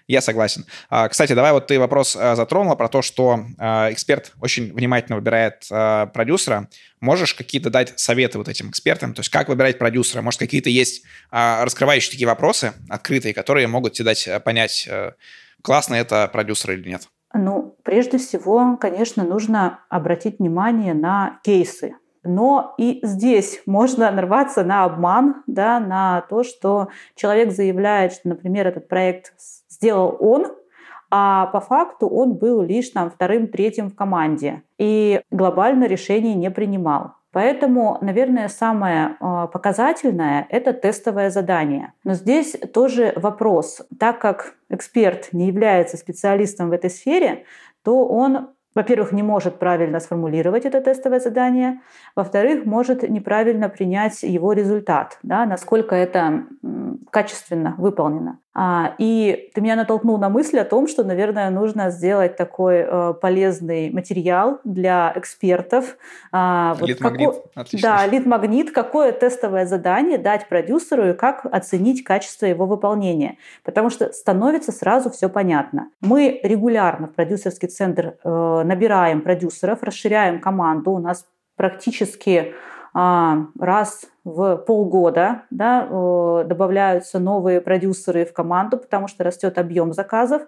я 0.08 0.22
согласен. 0.22 0.65
А, 0.89 1.10
кстати, 1.10 1.34
давай 1.34 1.52
вот 1.52 1.67
ты 1.67 1.80
вопрос 1.80 2.15
а, 2.15 2.36
затронула 2.36 2.76
про 2.76 2.88
то, 2.88 3.02
что 3.02 3.41
а, 3.58 3.91
эксперт 3.91 4.32
очень 4.41 4.74
внимательно 4.74 5.17
выбирает 5.17 5.67
продюсера. 6.13 6.70
Можешь 7.00 7.34
какие-то 7.34 7.70
дать 7.70 8.00
советы 8.00 8.38
вот 8.38 8.48
этим 8.48 8.70
экспертам? 8.70 9.13
То 9.13 9.20
есть 9.20 9.30
как 9.30 9.50
выбирать 9.50 9.78
продюсера? 9.78 10.22
Может, 10.22 10.39
какие-то 10.39 10.70
есть 10.70 11.04
раскрывающие 11.30 12.12
такие 12.12 12.28
вопросы 12.28 12.74
открытые, 12.89 13.34
которые 13.34 13.67
могут 13.67 13.93
тебе 13.93 14.06
дать 14.06 14.28
понять, 14.43 14.89
классно 15.62 15.96
это 15.96 16.28
продюсер 16.32 16.72
или 16.72 16.89
нет? 16.89 17.08
Ну, 17.34 17.76
прежде 17.84 18.17
всего, 18.17 18.78
конечно, 18.78 19.24
нужно 19.24 19.82
обратить 19.89 20.39
внимание 20.39 20.93
на 20.93 21.39
кейсы. 21.43 21.96
Но 22.24 22.74
и 22.78 23.00
здесь 23.04 23.62
можно 23.65 24.10
нарваться 24.12 24.63
на 24.63 24.84
обман, 24.84 25.43
да, 25.48 25.80
на 25.80 26.22
то, 26.22 26.43
что 26.43 26.89
человек 27.15 27.52
заявляет, 27.52 28.13
что, 28.13 28.30
например, 28.30 28.67
этот 28.67 28.88
проект 28.88 29.34
сделал 29.77 30.17
он, 30.19 30.47
а 31.09 31.47
по 31.47 31.59
факту 31.59 32.07
он 32.07 32.33
был 32.33 32.61
лишь 32.61 32.89
там 32.89 33.09
вторым, 33.09 33.47
третьим 33.47 33.89
в 33.89 33.95
команде 33.95 34.63
и 34.77 35.21
глобально 35.31 35.85
решений 35.85 36.35
не 36.35 36.51
принимал. 36.51 37.13
Поэтому, 37.31 37.97
наверное, 38.01 38.47
самое 38.47 39.15
а, 39.19 39.47
показательное– 39.47 40.47
это 40.49 40.73
тестовое 40.73 41.29
задание. 41.29 41.93
Но 42.03 42.13
здесь 42.13 42.55
тоже 42.73 43.13
вопрос. 43.15 43.81
Так 43.99 44.19
как 44.19 44.55
эксперт 44.69 45.29
не 45.33 45.47
является 45.47 45.97
специалистом 45.97 46.69
в 46.69 46.71
этой 46.71 46.89
сфере, 46.89 47.45
то 47.83 48.07
он 48.07 48.49
во-первых, 48.77 49.11
не 49.11 49.23
может 49.23 49.57
правильно 49.57 49.99
сформулировать 49.99 50.65
это 50.65 50.81
тестовое 50.81 51.19
задание, 51.19 51.81
во-вторых, 52.15 52.63
может 52.65 53.01
неправильно 53.09 53.69
принять 53.69 54.21
его 54.21 54.53
результат, 54.53 55.17
да, 55.23 55.47
насколько 55.47 55.95
это 55.95 56.43
качественно 57.09 57.73
выполнено. 57.79 58.37
А, 58.60 58.96
и 58.98 59.52
ты 59.54 59.62
меня 59.62 59.76
натолкнул 59.76 60.17
на 60.17 60.30
мысль 60.30 60.58
о 60.58 60.65
том, 60.65 60.88
что, 60.88 61.04
наверное, 61.04 61.52
нужно 61.52 61.91
сделать 61.91 62.38
такой 62.38 62.78
э, 62.78 63.13
полезный 63.22 63.91
материал 63.91 64.60
для 64.63 65.13
экспертов. 65.15 65.96
А, 66.32 66.74
вот 66.80 66.89
лид-магнит. 66.89 67.30
Какой, 67.54 67.80
да, 67.80 68.08
лид-магнит, 68.08 68.72
какое 68.72 69.12
тестовое 69.12 69.67
задание 69.67 70.17
дать 70.17 70.50
продюсеру 70.50 71.10
и 71.10 71.13
как 71.13 71.46
оценить 71.46 72.04
качество 72.04 72.48
его 72.48 72.65
выполнения. 72.65 73.38
Потому 73.63 73.91
что 73.91 74.12
становится 74.12 74.72
сразу 74.72 75.12
все 75.12 75.30
понятно. 75.30 75.91
Мы 76.02 76.39
регулярно 76.41 77.06
в 77.10 77.13
продюсерский 77.13 77.67
центр 77.67 78.15
э, 78.24 78.63
набираем 78.65 79.22
продюсеров, 79.22 79.84
расширяем 79.84 80.41
команду. 80.41 80.93
У 80.93 81.00
нас 81.00 81.28
практически 81.58 82.56
раз 82.93 84.06
в 84.23 84.58
полгода 84.58 85.43
да, 85.50 85.88
добавляются 86.43 87.19
новые 87.19 87.62
продюсеры 87.62 88.26
в 88.26 88.34
команду, 88.34 88.78
потому 88.78 89.08
что 89.08 89.23
растет 89.23 89.58
объем 89.58 89.93
заказов. 89.93 90.43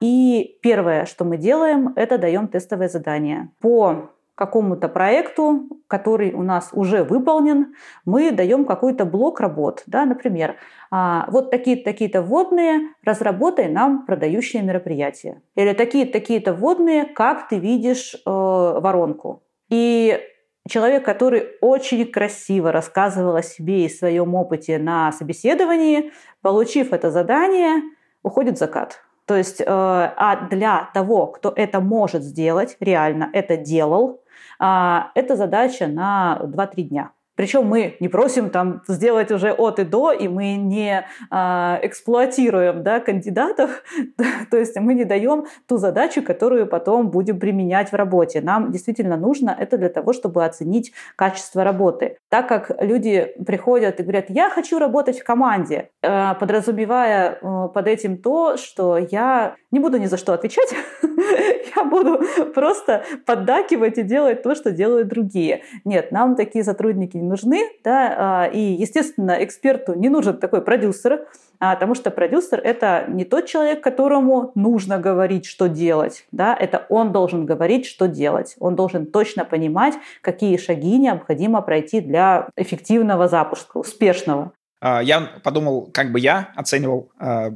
И 0.00 0.58
первое, 0.62 1.06
что 1.06 1.24
мы 1.24 1.36
делаем, 1.36 1.92
это 1.96 2.18
даем 2.18 2.48
тестовое 2.48 2.88
задание. 2.88 3.50
По 3.60 4.10
какому-то 4.38 4.88
проекту, 4.88 5.64
который 5.88 6.32
у 6.32 6.42
нас 6.42 6.70
уже 6.72 7.02
выполнен, 7.02 7.74
мы 8.04 8.30
даем 8.30 8.64
какой-то 8.64 9.04
блок 9.04 9.40
работ. 9.40 9.82
Да, 9.86 10.04
например, 10.04 10.54
а, 10.92 11.26
вот 11.28 11.50
такие-то 11.50 11.82
такие-то 11.82 12.22
вводные, 12.22 12.92
разработай 13.04 13.68
нам 13.68 14.06
продающие 14.06 14.62
мероприятия. 14.62 15.42
Или 15.56 15.72
такие-то 15.72 16.12
такие-то 16.12 16.54
вводные, 16.54 17.04
как 17.04 17.48
ты 17.48 17.58
видишь 17.58 18.14
э, 18.14 18.20
воронку. 18.24 19.42
И 19.70 20.20
человек, 20.68 21.04
который 21.04 21.48
очень 21.60 22.10
красиво 22.10 22.72
рассказывал 22.72 23.36
о 23.36 23.42
себе 23.42 23.86
и 23.86 23.88
своем 23.88 24.34
опыте 24.34 24.78
на 24.78 25.12
собеседовании, 25.12 26.12
получив 26.42 26.92
это 26.92 27.10
задание, 27.10 27.82
уходит 28.22 28.56
в 28.56 28.58
закат. 28.58 29.00
То 29.26 29.36
есть, 29.36 29.60
э, 29.60 29.66
а 29.68 30.48
для 30.48 30.90
того, 30.94 31.26
кто 31.26 31.52
это 31.54 31.80
может 31.80 32.22
сделать, 32.22 32.76
реально 32.80 33.28
это 33.32 33.56
делал, 33.56 34.22
э, 34.60 34.98
это 35.14 35.36
задача 35.36 35.86
на 35.86 36.40
2-3 36.42 36.82
дня. 36.84 37.12
Причем 37.38 37.66
мы 37.66 37.96
не 38.00 38.08
просим 38.08 38.50
там 38.50 38.82
сделать 38.88 39.30
уже 39.30 39.52
от 39.52 39.78
и 39.78 39.84
до, 39.84 40.10
и 40.10 40.26
мы 40.26 40.56
не 40.56 41.06
э, 41.30 41.78
эксплуатируем 41.82 42.82
да, 42.82 42.98
кандидатов, 42.98 43.84
то 44.50 44.56
есть 44.56 44.76
мы 44.80 44.94
не 44.94 45.04
даем 45.04 45.46
ту 45.68 45.76
задачу, 45.76 46.20
которую 46.24 46.66
потом 46.66 47.10
будем 47.10 47.38
применять 47.38 47.92
в 47.92 47.94
работе. 47.94 48.40
Нам 48.40 48.72
действительно 48.72 49.16
нужно 49.16 49.56
это 49.56 49.78
для 49.78 49.88
того, 49.88 50.12
чтобы 50.12 50.44
оценить 50.44 50.92
качество 51.14 51.62
работы. 51.62 52.16
Так 52.28 52.48
как 52.48 52.72
люди 52.80 53.32
приходят 53.46 54.00
и 54.00 54.02
говорят, 54.02 54.30
я 54.30 54.50
хочу 54.50 54.80
работать 54.80 55.20
в 55.20 55.24
команде, 55.24 55.90
э, 56.02 56.34
подразумевая 56.40 57.38
э, 57.40 57.68
под 57.72 57.86
этим 57.86 58.18
то, 58.18 58.56
что 58.56 58.98
я 58.98 59.54
не 59.70 59.78
буду 59.78 59.98
ни 59.98 60.06
за 60.06 60.16
что 60.16 60.32
отвечать, 60.32 60.74
я 61.76 61.84
буду 61.84 62.20
просто 62.52 63.04
поддакивать 63.26 63.96
и 63.98 64.02
делать 64.02 64.42
то, 64.42 64.56
что 64.56 64.72
делают 64.72 65.06
другие. 65.06 65.62
Нет, 65.84 66.10
нам 66.10 66.34
такие 66.34 66.64
сотрудники 66.64 67.16
нужны, 67.28 67.70
да, 67.84 68.14
а, 68.18 68.46
и, 68.46 68.60
естественно, 68.60 69.36
эксперту 69.44 69.94
не 69.94 70.08
нужен 70.08 70.38
такой 70.38 70.62
продюсер, 70.62 71.26
а, 71.60 71.74
потому 71.74 71.94
что 71.94 72.10
продюсер– 72.10 72.60
это 72.64 73.04
не 73.08 73.24
тот 73.24 73.46
человек, 73.46 73.82
которому 73.82 74.52
нужно 74.54 74.98
говорить, 74.98 75.46
что 75.46 75.68
делать, 75.68 76.26
да, 76.32 76.56
это 76.58 76.86
он 76.88 77.12
должен 77.12 77.46
говорить, 77.46 77.86
что 77.86 78.08
делать. 78.08 78.56
Он 78.58 78.74
должен 78.74 79.06
точно 79.06 79.44
понимать, 79.44 79.94
какие 80.22 80.56
шаги 80.56 80.98
необходимо 80.98 81.62
пройти 81.62 82.00
для 82.00 82.48
эффективного 82.56 83.28
запуска, 83.28 83.78
успешного. 83.78 84.52
А, 84.80 85.00
я 85.02 85.20
подумал, 85.42 85.90
как 85.92 86.10
бы 86.12 86.20
я 86.20 86.50
оценивал 86.56 87.10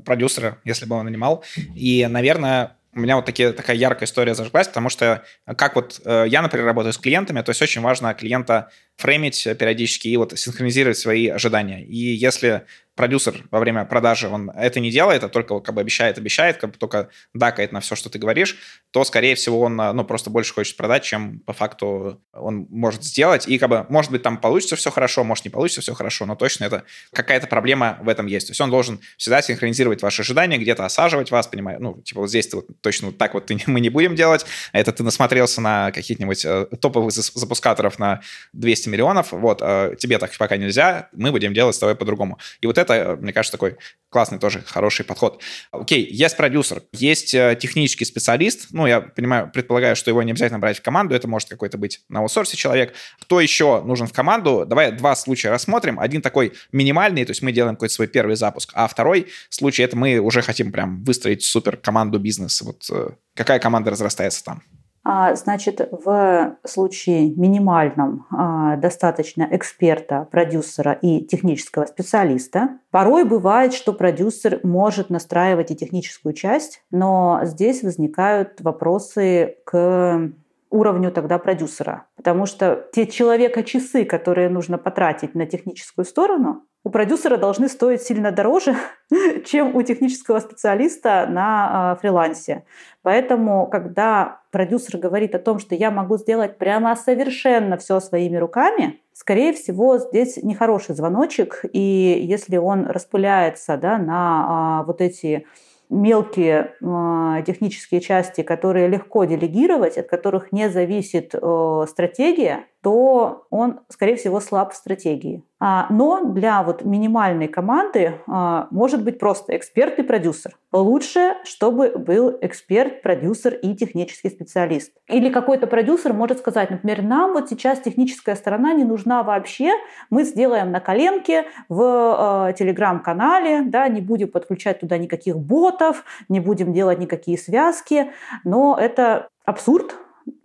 продюсера, 0.05 0.59
если 0.65 0.87
бы 0.87 0.97
он 0.97 1.07
нанимал. 1.07 1.45
И, 1.75 2.07
наверное, 2.09 2.77
у 2.95 3.01
меня 3.01 3.17
вот 3.17 3.25
такие, 3.25 3.53
такая 3.53 3.77
яркая 3.77 4.07
история 4.07 4.35
зажглась, 4.35 4.69
потому 4.69 4.91
что 4.91 5.25
как 5.57 5.77
вот 5.77 6.01
э, 6.05 6.27
я, 6.29 6.43
например, 6.43 6.67
работаю 6.67 6.93
с 6.93 6.99
клиентами, 6.99 7.41
то 7.41 7.51
есть 7.51 7.63
очень 7.63 7.81
важно 7.81 8.13
клиента 8.13 8.71
фреймить 8.97 9.45
периодически 9.59 10.09
и 10.09 10.17
вот 10.17 10.39
синхронизировать 10.39 10.99
свои 10.99 11.29
ожидания. 11.29 11.83
И 11.85 11.97
если 11.97 12.67
продюсер 12.95 13.45
во 13.51 13.59
время 13.59 13.85
продажи, 13.85 14.29
он 14.29 14.51
это 14.51 14.81
не 14.81 14.91
делает, 14.91 15.25
а 15.25 15.29
только 15.29 15.61
как 15.61 15.75
бы 15.75 15.81
обещает, 15.81 16.19
обещает, 16.19 16.59
как 16.59 16.73
бы 16.73 16.79
только 16.79 17.09
дакает 17.33 17.73
на 17.73 17.81
все, 17.81 17.95
что 17.95 18.11
ты 18.11 18.19
говоришь, 18.19 18.59
то, 18.91 19.05
скорее 19.05 19.35
всего, 19.35 19.61
он 19.61 19.77
ну, 19.77 20.05
просто 20.05 20.29
больше 20.29 20.53
хочет 20.53 20.77
продать, 20.77 21.03
чем 21.03 21.41
по 21.41 21.53
факту 21.53 22.21
он 22.33 22.67
может 22.71 23.03
сделать. 23.05 23.49
И 23.49 23.59
как 23.59 23.71
бы, 23.71 23.87
может 23.89 24.11
быть, 24.11 24.23
там 24.23 24.37
получится 24.37 24.77
все 24.77 24.91
хорошо, 24.91 25.25
может, 25.25 25.45
не 25.45 25.51
получится 25.51 25.81
все 25.81 25.95
хорошо, 25.95 26.27
но 26.27 26.37
точно 26.37 26.65
это 26.65 26.85
какая-то 27.13 27.47
проблема 27.47 27.99
в 28.03 28.09
этом 28.09 28.27
есть. 28.27 28.49
То 28.49 28.51
есть 28.51 28.61
он 28.61 28.71
должен 28.71 29.01
всегда 29.17 29.41
синхронизировать 29.41 30.03
ваши 30.03 30.23
ожидания, 30.23 30.59
где-то 30.59 30.85
осаживать 30.85 31.31
вас, 31.31 31.47
понимаю, 31.47 31.79
ну, 31.81 32.01
типа 32.03 32.21
вот 32.21 32.29
здесь 32.29 32.49
ты 32.49 32.57
вот 32.57 32.67
точно 32.83 33.09
вот 33.09 33.19
так 33.19 33.33
вот 33.33 33.47
ты, 33.47 33.59
мы 33.67 33.81
не 33.81 33.89
будем 33.89 34.15
делать, 34.15 34.45
а 34.73 34.79
это 34.79 34.93
ты 34.93 35.03
насмотрелся 35.03 35.63
на 35.63 35.93
каких-нибудь 35.93 36.45
э, 36.45 36.67
топовых 36.81 37.13
запускаторов 37.13 37.99
на 37.99 38.21
200 38.53 38.91
миллионов, 38.91 39.33
вот, 39.33 39.61
э, 39.63 39.97
тебе 39.99 40.19
так 40.19 40.37
пока 40.37 40.59
нельзя, 40.59 41.09
мы 41.13 41.31
будем 41.31 41.55
делать 41.55 41.75
с 41.75 41.79
тобой 41.79 41.97
по-другому. 41.97 42.39
И 42.61 42.67
вот 42.67 42.79
это, 42.83 43.17
мне 43.21 43.33
кажется, 43.33 43.57
такой 43.57 43.77
классный 44.11 44.39
тоже, 44.39 44.63
хороший 44.67 45.05
подход. 45.05 45.43
Окей, 45.71 46.07
есть 46.11 46.37
продюсер, 46.37 46.83
есть 46.93 47.35
э, 47.35 47.57
технический 47.59 48.05
специалист, 48.05 48.69
ну, 48.71 48.87
я 48.87 49.01
понимаю, 49.01 49.51
предполагаю, 49.51 49.97
что 49.97 50.11
его 50.11 50.23
не 50.23 50.33
обязательно 50.33 50.59
брать 50.59 50.79
в 50.79 50.83
команду, 50.83 51.15
это 51.15 51.27
может 51.27 51.49
какой-то 51.49 51.79
быть 51.79 52.03
на 52.09 52.21
аутсорсе 52.21 52.57
человек. 52.57 52.95
Кто 53.21 53.41
еще 53.41 53.83
нужен 53.83 54.07
в 54.07 54.13
команду? 54.13 54.65
Давай 54.67 54.93
два 54.93 55.17
случая 55.17 55.51
рассмотрим. 55.51 55.99
Один 55.99 56.21
такой 56.21 56.53
минимальный, 56.73 57.25
то 57.25 57.31
есть 57.31 57.43
мы 57.43 57.53
делаем 57.53 57.77
какой-то 57.77 57.95
свой 57.95 58.07
первый 58.07 58.37
запуск, 58.37 58.71
а 58.75 58.87
второй 58.87 59.29
случай, 59.49 59.83
это 59.83 59.97
мы 59.97 60.19
уже 60.19 60.43
хотим 60.43 60.73
прям 60.73 61.03
выстроить 61.05 61.43
супер 61.43 61.77
команду 61.77 62.19
бизнеса. 62.19 62.65
Вот 62.65 62.85
э, 62.91 63.11
какая 63.35 63.59
команда 63.59 63.91
разрастается 63.91 64.45
там? 64.45 64.63
А, 65.05 65.35
значит, 65.35 65.89
в 65.91 66.57
случае 66.65 67.31
минимальном 67.31 68.27
а, 68.31 68.77
достаточно 68.77 69.49
эксперта, 69.51 70.29
продюсера 70.31 70.93
и 70.93 71.25
технического 71.25 71.87
специалиста. 71.87 72.79
Порой 72.91 73.25
бывает, 73.25 73.75
что 73.75 73.93
продюсер 73.93 74.61
может 74.63 75.11
настраивать 75.11 75.73
и 75.73 75.77
техническую 75.77 76.35
часть, 76.35 76.85
но 76.93 77.41
здесь 77.43 77.83
возникают 77.83 78.61
вопросы 78.61 79.57
к 79.65 80.31
уровню 80.71 81.11
тогда 81.11 81.39
продюсера. 81.39 82.07
Потому 82.17 82.47
что 82.47 82.89
те 82.93 83.07
человека-часы, 83.07 84.05
которые 84.05 84.49
нужно 84.49 84.79
потратить 84.79 85.35
на 85.35 85.47
техническую 85.47 86.05
сторону, 86.05 86.63
у 86.85 86.91
продюсера 86.91 87.37
должны 87.37 87.69
стоить 87.69 88.03
сильно 88.03 88.33
дороже, 88.33 88.75
чем 89.45 89.77
у 89.77 89.83
технического 89.83 90.41
специалиста 90.41 91.27
на 91.29 91.95
э, 91.97 92.01
фрилансе. 92.01 92.65
Поэтому, 93.03 93.69
когда 93.69 94.41
продюсер 94.51 94.99
говорит 94.99 95.35
о 95.35 95.39
том, 95.39 95.59
что 95.59 95.75
я 95.75 95.91
могу 95.91 96.19
сделать 96.19 96.59
прямо 96.59 96.97
совершенно 96.97 97.77
все 97.77 98.01
своими 98.01 98.37
руками, 98.37 99.01
скорее 99.13 99.53
всего, 99.53 99.99
здесь 99.99 100.39
нехороший 100.43 100.95
звоночек, 100.95 101.65
и 101.73 101.79
если 102.25 102.57
он 102.57 102.87
распыляется 102.87 103.77
да, 103.77 103.99
на 103.99 104.81
э, 104.83 104.87
вот 104.87 105.01
эти 105.01 105.47
мелкие 105.89 106.75
э, 106.81 107.43
технические 107.47 108.01
части, 108.01 108.43
которые 108.43 108.89
легко 108.89 109.25
делегировать, 109.25 109.99
от 109.99 110.09
которых 110.09 110.51
не 110.51 110.69
зависит 110.69 111.35
э, 111.35 111.85
стратегия, 111.89 112.65
то 112.83 113.47
он, 113.51 113.81
скорее 113.89 114.17
всего, 114.17 114.41
слаб 114.41 114.73
в 114.73 114.77
стратегии. 114.77 115.45
А, 115.61 115.87
но 115.91 116.25
для 116.25 116.65
вот 116.65 116.85
минимальной 116.85 117.47
команды 117.47 118.15
а, 118.27 118.67
может 118.73 119.05
быть 119.05 119.21
просто 119.21 119.57
эксперт 119.57 120.01
и 120.01 120.03
продюсер. 120.03 120.57
Лучше, 120.73 121.37
чтобы 121.45 121.97
был 121.97 122.37
эксперт, 122.41 123.01
продюсер 123.01 123.55
и 123.55 123.77
технический 123.77 124.31
специалист. 124.31 124.93
Или 125.07 125.31
какой-то 125.31 125.69
продюсер 125.69 126.13
может 126.13 126.39
сказать, 126.39 126.71
например, 126.71 127.03
нам 127.03 127.35
вот 127.35 127.49
сейчас 127.49 127.79
техническая 127.79 128.35
сторона 128.35 128.73
не 128.75 128.83
нужна 128.83 129.23
вообще, 129.23 129.71
мы 130.11 130.25
сделаем 130.25 130.73
на 130.73 130.81
коленке 130.81 131.45
в 131.69 132.49
э, 132.49 132.55
телеграм-канале, 132.55 133.63
да, 133.63 133.87
не 133.87 134.01
будем 134.01 134.29
подключать 134.29 134.81
туда 134.81 134.99
никаких 134.99 135.39
ботов, 135.39 136.05
не 136.29 136.41
будем 136.41 136.73
делать 136.73 136.99
никакие 136.99 137.39
связки, 137.39 138.11
но 138.43 138.77
это 138.77 139.29
абсурд, 139.45 139.95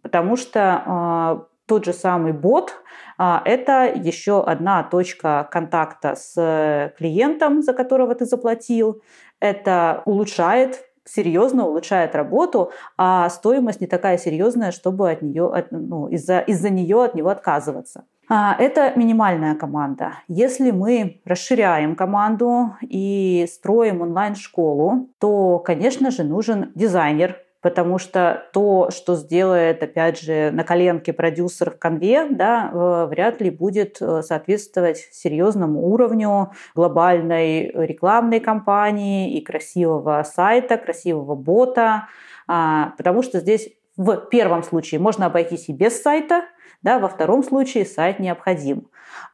потому 0.04 0.36
что 0.36 1.48
тот 1.68 1.86
же 1.86 1.94
самый 1.94 2.34
бот 2.34 2.74
а,– 3.18 3.42
это 3.46 3.86
еще 3.86 4.44
одна 4.44 4.84
точка 4.84 5.48
контакта 5.52 6.16
с 6.16 6.94
клиентом, 6.98 7.62
за 7.62 7.74
которого 7.74 8.16
ты 8.16 8.26
заплатил. 8.26 9.02
Это 9.40 10.02
улучшает 10.06 10.84
серьезно 11.08 11.66
улучшает 11.66 12.16
работу, 12.16 12.72
а 12.98 13.30
стоимость 13.30 13.82
не 13.82 13.88
такая 13.88 14.18
серьезная, 14.18 14.72
чтобы 14.72 15.10
от 15.10 15.22
нее, 15.22 15.66
ну, 15.72 16.08
из-за, 16.08 16.40
из-за 16.40 16.70
нее 16.70 17.04
от 17.06 17.16
него 17.16 17.30
отказываться. 17.30 18.04
А, 18.30 18.56
это 18.60 18.92
минимальная 18.98 19.56
команда. 19.56 20.16
Если 20.28 20.72
мы 20.72 21.22
расширяем 21.24 21.96
команду 21.96 22.76
и 22.82 23.48
строим 23.50 24.02
онлайн-школу, 24.02 25.10
то, 25.18 25.60
конечно 25.60 26.12
же, 26.12 26.24
нужен 26.24 26.72
дизайнер, 26.76 27.38
потому 27.62 27.98
что 27.98 28.44
то, 28.54 28.90
что 28.92 29.16
сделает, 29.16 29.82
опять 29.84 30.20
же, 30.20 30.52
на 30.52 30.64
коленке 30.64 31.14
продюсер 31.14 31.72
в 31.72 31.80
конве, 31.80 32.28
да, 32.30 32.70
э, 32.72 33.08
вряд 33.10 33.42
ли 33.42 33.50
будет 33.50 33.98
э, 34.02 34.22
соответствовать 34.22 34.98
серьезному 35.12 35.88
уровню 35.88 36.52
глобальной 36.76 37.72
рекламной 37.74 38.40
кампании 38.40 39.38
и 39.38 39.42
красивого 39.42 40.24
сайта, 40.24 40.78
красивого 40.78 41.36
бота, 41.36 42.08
а, 42.48 42.94
потому 42.98 43.24
что 43.24 43.40
здесь 43.40 43.70
в 43.98 44.16
первом 44.30 44.64
случае 44.64 45.00
можно 45.00 45.26
обойтись 45.26 45.70
и 45.70 45.74
без 45.74 46.02
сайта, 46.02 46.46
да, 46.84 47.00
во 47.00 47.10
втором 47.10 47.44
случае 47.44 47.86
сайт 47.86 48.20
необходим. 48.20 48.88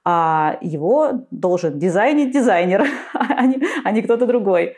А 0.05 0.57
его 0.61 1.25
должен 1.29 1.77
дизайнить 1.77 2.31
дизайнер, 2.31 2.85
а 3.13 3.45
не, 3.45 3.61
а 3.83 3.91
не 3.91 4.01
кто-то 4.01 4.25
другой. 4.25 4.77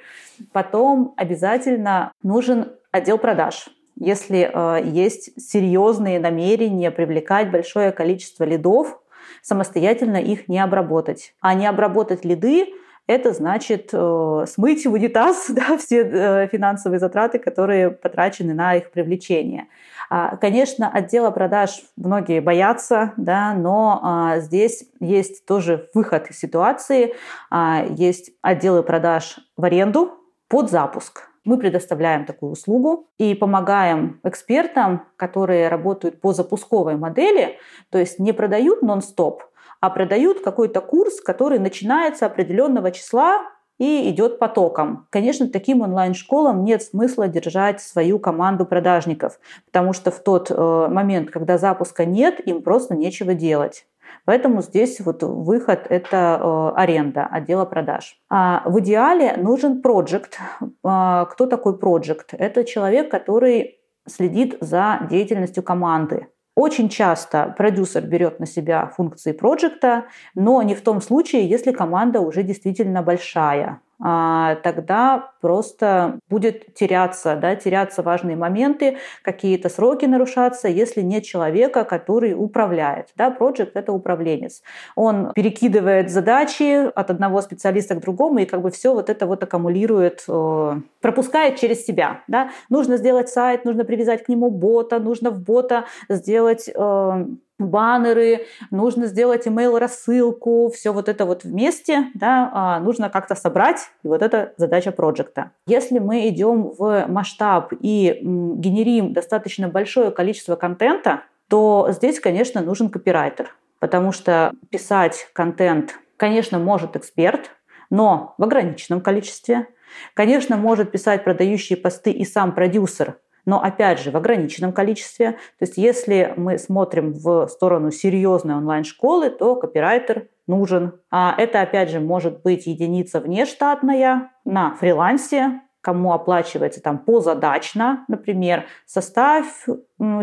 Потом 0.51 1.13
обязательно 1.17 2.11
нужен 2.23 2.73
отдел 2.95 3.17
продаж. 3.17 3.67
Если 3.97 4.49
э, 4.51 4.83
есть 4.85 5.39
серьезные 5.39 6.19
намерения 6.19 6.91
привлекать 6.91 7.51
большое 7.51 7.91
количество 7.91 8.43
лидов, 8.43 9.01
самостоятельно 9.41 10.17
их 10.17 10.47
не 10.47 10.59
обработать. 10.59 11.33
А 11.39 11.53
не 11.53 11.67
обработать 11.67 12.25
лиды 12.25 12.67
это 13.07 13.33
значит 13.33 13.89
э, 13.93 14.45
смыть 14.47 14.85
в 14.85 14.93
унитаз 14.93 15.45
да, 15.49 15.77
все 15.77 16.01
э, 16.03 16.47
финансовые 16.47 16.99
затраты, 16.99 17.37
которые 17.37 17.91
потрачены 17.91 18.53
на 18.53 18.75
их 18.75 18.91
привлечение. 18.91 19.67
А, 20.09 20.37
конечно, 20.37 20.89
отдела 20.89 21.31
продаж 21.31 21.81
многие 21.97 22.39
боятся, 22.39 23.13
да, 23.17 23.53
но 23.53 23.99
а, 24.03 24.39
здесь 24.39 24.85
есть 24.99 25.45
тоже 25.45 25.89
выход 25.93 26.29
из 26.29 26.39
ситуации. 26.39 27.13
А, 27.49 27.85
есть 27.89 28.31
отделы 28.41 28.83
продаж 28.83 29.39
в 29.55 29.65
аренду 29.65 30.11
под 30.47 30.69
запуск. 30.69 31.29
Мы 31.45 31.57
предоставляем 31.57 32.25
такую 32.25 32.51
услугу 32.51 33.07
и 33.17 33.35
помогаем 33.35 34.19
экспертам, 34.23 35.05
которые 35.15 35.69
работают 35.69 36.19
по 36.19 36.33
запусковой 36.33 36.97
модели, 36.97 37.59
то 37.91 37.99
есть 37.99 38.19
не 38.19 38.33
продают 38.33 38.81
нон-стоп, 38.81 39.43
а 39.79 39.89
продают 39.91 40.41
какой-то 40.41 40.81
курс, 40.81 41.21
который 41.21 41.59
начинается 41.59 42.25
определенного 42.25 42.91
числа 42.91 43.43
и 43.77 44.09
идет 44.09 44.39
потоком. 44.39 45.07
Конечно, 45.09 45.47
таким 45.47 45.81
онлайн-школам 45.81 46.63
нет 46.63 46.81
смысла 46.81 47.27
держать 47.27 47.81
свою 47.81 48.19
команду 48.19 48.65
продажников, 48.65 49.39
потому 49.65 49.93
что 49.93 50.11
в 50.11 50.19
тот 50.19 50.49
э, 50.49 50.87
момент, 50.89 51.29
когда 51.29 51.57
запуска 51.57 52.05
нет, 52.05 52.39
им 52.45 52.61
просто 52.61 52.95
нечего 52.95 53.33
делать. 53.33 53.85
Поэтому 54.25 54.61
здесь 54.61 54.99
вот 55.01 55.23
выход– 55.23 55.85
это 55.89 56.39
э, 56.41 56.71
аренда 56.75 57.25
отдела 57.25 57.65
продаж. 57.65 58.17
А 58.29 58.63
в 58.65 58.79
идеале 58.79 59.35
нужен 59.37 59.81
проект. 59.81 60.39
А, 60.83 61.25
кто 61.25 61.45
такой 61.45 61.77
проект? 61.77 62.33
Это 62.33 62.63
человек, 62.63 63.11
который 63.11 63.79
следит 64.07 64.57
за 64.61 65.07
деятельностью 65.09 65.63
команды. 65.63 66.27
Очень 66.55 66.87
часто 66.87 67.53
продюсер 67.57 68.05
берет 68.05 68.39
на 68.39 68.45
себя 68.45 68.87
функции 68.95 69.33
проекта, 69.33 70.05
но 70.35 70.61
не 70.61 70.73
в 70.73 70.81
том 70.81 71.01
случае, 71.01 71.49
если 71.49 71.73
команда 71.73 72.21
уже 72.21 72.43
действительно 72.43 73.01
большая. 73.01 73.81
А, 74.01 74.55
тогда 74.55 75.31
просто 75.45 76.17
будет 76.27 76.73
теряться, 76.73 77.35
да, 77.39 77.55
теряться 77.55 78.01
важные 78.01 78.35
моменты, 78.35 78.97
какие-то 79.21 79.69
сроки 79.69 80.07
нарушаться, 80.07 80.67
если 80.67 81.01
нет 81.01 81.23
человека, 81.23 81.83
который 81.83 82.33
управляет. 82.33 83.09
Да, 83.15 83.29
project— 83.29 83.71
это 83.75 83.91
управленец. 83.93 84.63
Он 84.95 85.31
перекидывает 85.35 86.09
задачи 86.09 86.89
от 86.95 87.11
одного 87.11 87.41
специалиста 87.41 87.93
к 87.93 87.99
другому 87.99 88.39
и 88.39 88.45
как 88.45 88.63
бы 88.63 88.71
все 88.71 88.95
вот 88.95 89.11
это 89.11 89.27
вот 89.27 89.43
аккумулирует, 89.43 90.23
э, 90.27 90.81
пропускает 90.99 91.57
через 91.57 91.85
себя. 91.85 92.21
Да. 92.27 92.49
Нужно 92.71 92.97
сделать 92.97 93.29
сайт, 93.29 93.65
нужно 93.65 93.85
привязать 93.85 94.23
к 94.23 94.29
нему 94.29 94.49
бота, 94.49 94.99
нужно 94.99 95.29
в 95.29 95.43
бота 95.43 95.85
сделать 96.09 96.71
э, 96.73 97.25
баннеры, 97.59 98.45
нужно 98.71 99.07
сделать 99.07 99.47
email 99.47 99.77
рассылку, 99.79 100.69
все 100.73 100.91
вот 100.91 101.07
это 101.07 101.25
вот 101.25 101.43
вместе, 101.43 102.07
да, 102.13 102.49
а, 102.53 102.79
нужно 102.79 103.09
как-то 103.09 103.35
собрать, 103.35 103.89
и 104.03 104.07
вот 104.07 104.21
это 104.21 104.53
задача 104.57 104.91
проекта. 105.35 105.51
Если 105.67 105.99
мы 105.99 106.27
идем 106.29 106.71
в 106.77 107.05
масштаб 107.07 107.73
и 107.79 108.19
генерим 108.21 109.13
достаточно 109.13 109.67
большое 109.67 110.11
количество 110.11 110.55
контента, 110.55 111.23
то 111.49 111.89
здесь, 111.91 112.19
конечно, 112.19 112.61
нужен 112.61 112.89
копирайтер, 112.89 113.55
потому 113.79 114.11
что 114.11 114.53
писать 114.71 115.27
контент, 115.33 115.99
конечно, 116.17 116.57
может 116.57 116.95
эксперт, 116.95 117.51
но 117.89 118.33
в 118.37 118.43
ограниченном 118.43 119.01
количестве. 119.01 119.67
Конечно, 120.13 120.57
может 120.57 120.91
писать 120.91 121.23
продающие 121.23 121.77
посты 121.77 122.11
и 122.11 122.25
сам 122.25 122.53
продюсер, 122.53 123.17
но 123.45 123.61
опять 123.61 123.99
же 123.99 124.11
в 124.11 124.17
ограниченном 124.17 124.73
количестве. 124.73 125.33
То 125.59 125.65
есть 125.65 125.77
если 125.77 126.33
мы 126.35 126.57
смотрим 126.57 127.13
в 127.13 127.47
сторону 127.47 127.91
серьезной 127.91 128.55
онлайн-школы, 128.55 129.29
то 129.29 129.55
копирайтер 129.55 130.27
нужен. 130.47 130.99
А 131.11 131.33
это 131.37 131.61
опять 131.61 131.89
же 131.89 131.99
может 131.99 132.41
быть 132.41 132.67
единица 132.67 133.19
внештатная 133.19 134.31
на 134.43 134.75
фрилансе, 134.75 135.61
кому 135.85 136.13
оплачивается 136.13 136.81
там 136.81 136.97
позадачно, 136.97 138.05
например, 138.07 138.65
составь 138.87 139.45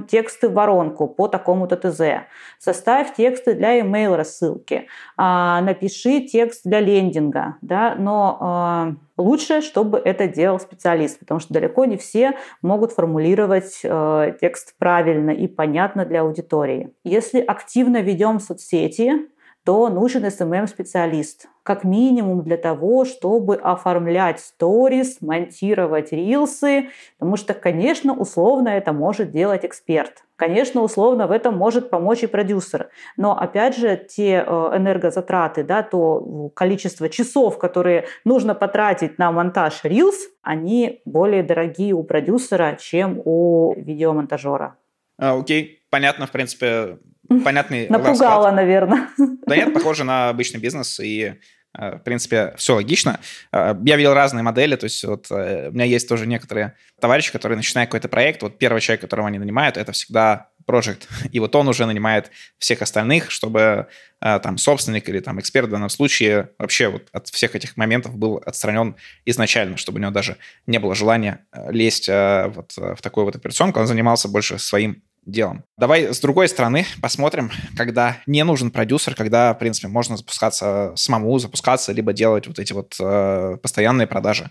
тексты 0.09 0.49
в 0.49 0.55
воронку 0.55 1.07
по 1.07 1.29
такому-то 1.29 1.77
ТЗ, 1.77 2.27
составь 2.59 3.15
тексты 3.15 3.55
для 3.55 3.79
email 3.79 4.17
рассылки, 4.17 4.89
а, 5.17 5.61
напиши 5.61 6.23
текст 6.23 6.63
для 6.65 6.81
лендинга, 6.81 7.59
да, 7.63 7.95
но 7.97 8.39
а, 8.41 8.95
лучше, 9.17 9.61
чтобы 9.61 9.99
это 9.99 10.27
делал 10.27 10.59
специалист, 10.59 11.21
потому 11.21 11.39
что 11.39 11.55
далеко 11.55 11.85
не 11.85 11.97
все 11.97 12.33
могут 12.61 12.91
формулировать 12.91 13.83
э, 13.85 14.37
текст 14.41 14.75
правильно 14.79 15.31
и 15.31 15.47
понятно 15.47 16.05
для 16.05 16.23
аудитории. 16.23 16.93
Если 17.05 17.41
активно 17.41 18.01
ведем 18.03 18.41
соцсети, 18.41 19.29
то 19.65 19.89
нужен 19.89 20.25
SMM-специалист. 20.25 21.49
Как 21.63 21.85
минимум 21.85 22.43
для 22.43 22.57
того, 22.57 23.05
чтобы 23.05 23.55
оформлять 23.55 24.41
сторис, 24.41 25.19
монтировать 25.21 26.11
рилсы, 26.11 26.89
потому 27.19 27.37
что, 27.37 27.55
конечно, 27.55 28.15
условно 28.15 28.71
это 28.71 28.93
может 28.93 29.31
делать 29.31 29.65
эксперт. 29.65 30.25
Конечно, 30.35 30.83
условно 30.83 31.29
в 31.29 31.31
этом 31.31 31.57
может 31.57 31.89
помочь 31.89 32.25
и 32.25 32.27
продюсер. 32.27 32.91
Но, 33.17 33.39
опять 33.39 33.77
же, 33.77 33.97
те 33.97 34.45
э, 34.45 34.51
энергозатраты, 34.77 35.63
да, 35.63 35.85
то 35.85 36.51
количество 36.55 37.09
часов, 37.09 37.59
которые 37.59 38.07
нужно 38.25 38.57
потратить 38.57 39.19
на 39.19 39.31
монтаж 39.31 39.85
рилс, 39.85 40.17
они 40.43 41.01
более 41.05 41.45
дорогие 41.45 41.93
у 41.93 42.03
продюсера, 42.03 42.77
чем 42.81 43.23
у 43.25 43.75
видеомонтажера. 43.77 44.77
А, 45.19 45.39
окей. 45.39 45.85
понятно, 45.91 46.27
в 46.27 46.33
принципе, 46.33 46.99
понятный 47.41 47.87
Напугала, 47.91 48.51
наверное. 48.51 49.09
Да 49.47 49.57
нет, 49.57 49.73
похоже 49.73 50.05
на 50.05 50.29
обычный 50.29 50.61
бизнес, 50.61 51.01
и 51.01 51.35
Э, 51.79 51.97
в 51.97 52.01
принципе, 52.01 52.53
все 52.57 52.75
логично. 52.75 53.21
Э, 53.53 53.75
я 53.85 53.97
видел 53.97 54.15
разные 54.15 54.43
модели, 54.43 54.77
то 54.77 54.85
есть 54.85 55.03
вот 55.05 55.31
э, 55.31 55.69
у 55.71 55.73
меня 55.73 55.85
есть 55.85 56.09
тоже 56.09 56.27
некоторые 56.27 56.75
товарищи, 57.01 57.33
которые 57.33 57.57
начинают 57.57 57.89
какой-то 57.89 58.09
проект, 58.09 58.43
вот 58.43 58.59
первый 58.59 58.81
человек, 58.81 59.01
которого 59.01 59.29
они 59.29 59.39
нанимают, 59.39 59.77
это 59.77 59.93
всегда 59.93 60.49
проект, 60.67 61.09
и 61.33 61.41
вот 61.41 61.57
он 61.57 61.67
уже 61.67 61.87
нанимает 61.87 62.31
всех 62.59 62.83
остальных, 62.83 63.33
чтобы 63.33 63.89
там 64.21 64.59
собственник 64.59 65.09
или 65.09 65.19
там 65.19 65.41
эксперт 65.41 65.67
в 65.67 65.71
данном 65.73 65.89
случае 65.89 66.51
вообще 66.57 66.87
вот 66.87 67.09
от 67.11 67.27
всех 67.27 67.57
этих 67.57 67.77
моментов 67.77 68.17
был 68.17 68.41
отстранен 68.47 68.95
изначально, 69.25 69.77
чтобы 69.77 69.99
у 69.99 70.01
него 70.01 70.13
даже 70.13 70.37
не 70.69 70.79
было 70.79 70.95
желания 70.95 71.45
лезть 71.69 72.07
вот 72.07 72.75
в 72.77 73.03
такую 73.03 73.25
вот 73.25 73.35
операционку, 73.35 73.81
он 73.81 73.89
занимался 73.89 74.29
больше 74.29 74.61
своим 74.61 75.03
делом. 75.25 75.65
Давай 75.79 76.13
с 76.13 76.21
другой 76.21 76.49
стороны 76.49 76.85
посмотрим, 77.01 77.51
когда 77.77 78.19
не 78.27 78.43
нужен 78.45 78.71
продюсер, 78.71 79.15
когда, 79.15 79.55
в 79.55 79.59
принципе, 79.59 79.89
можно 79.89 80.17
запускаться 80.17 80.93
самому, 80.97 81.39
запускаться, 81.39 81.93
либо 81.93 82.13
делать 82.13 82.47
вот 82.47 82.59
эти 82.59 82.73
вот 82.73 82.97
э, 83.01 83.57
постоянные 83.63 84.07
продажи. 84.07 84.51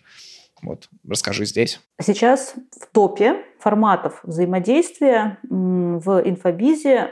Вот, 0.62 0.90
расскажи 1.08 1.46
здесь. 1.46 1.80
Сейчас 2.02 2.54
в 2.80 2.86
топе 2.94 3.44
форматов 3.60 4.20
взаимодействия 4.24 5.40
в 5.44 6.22
инфобизе 6.24 7.12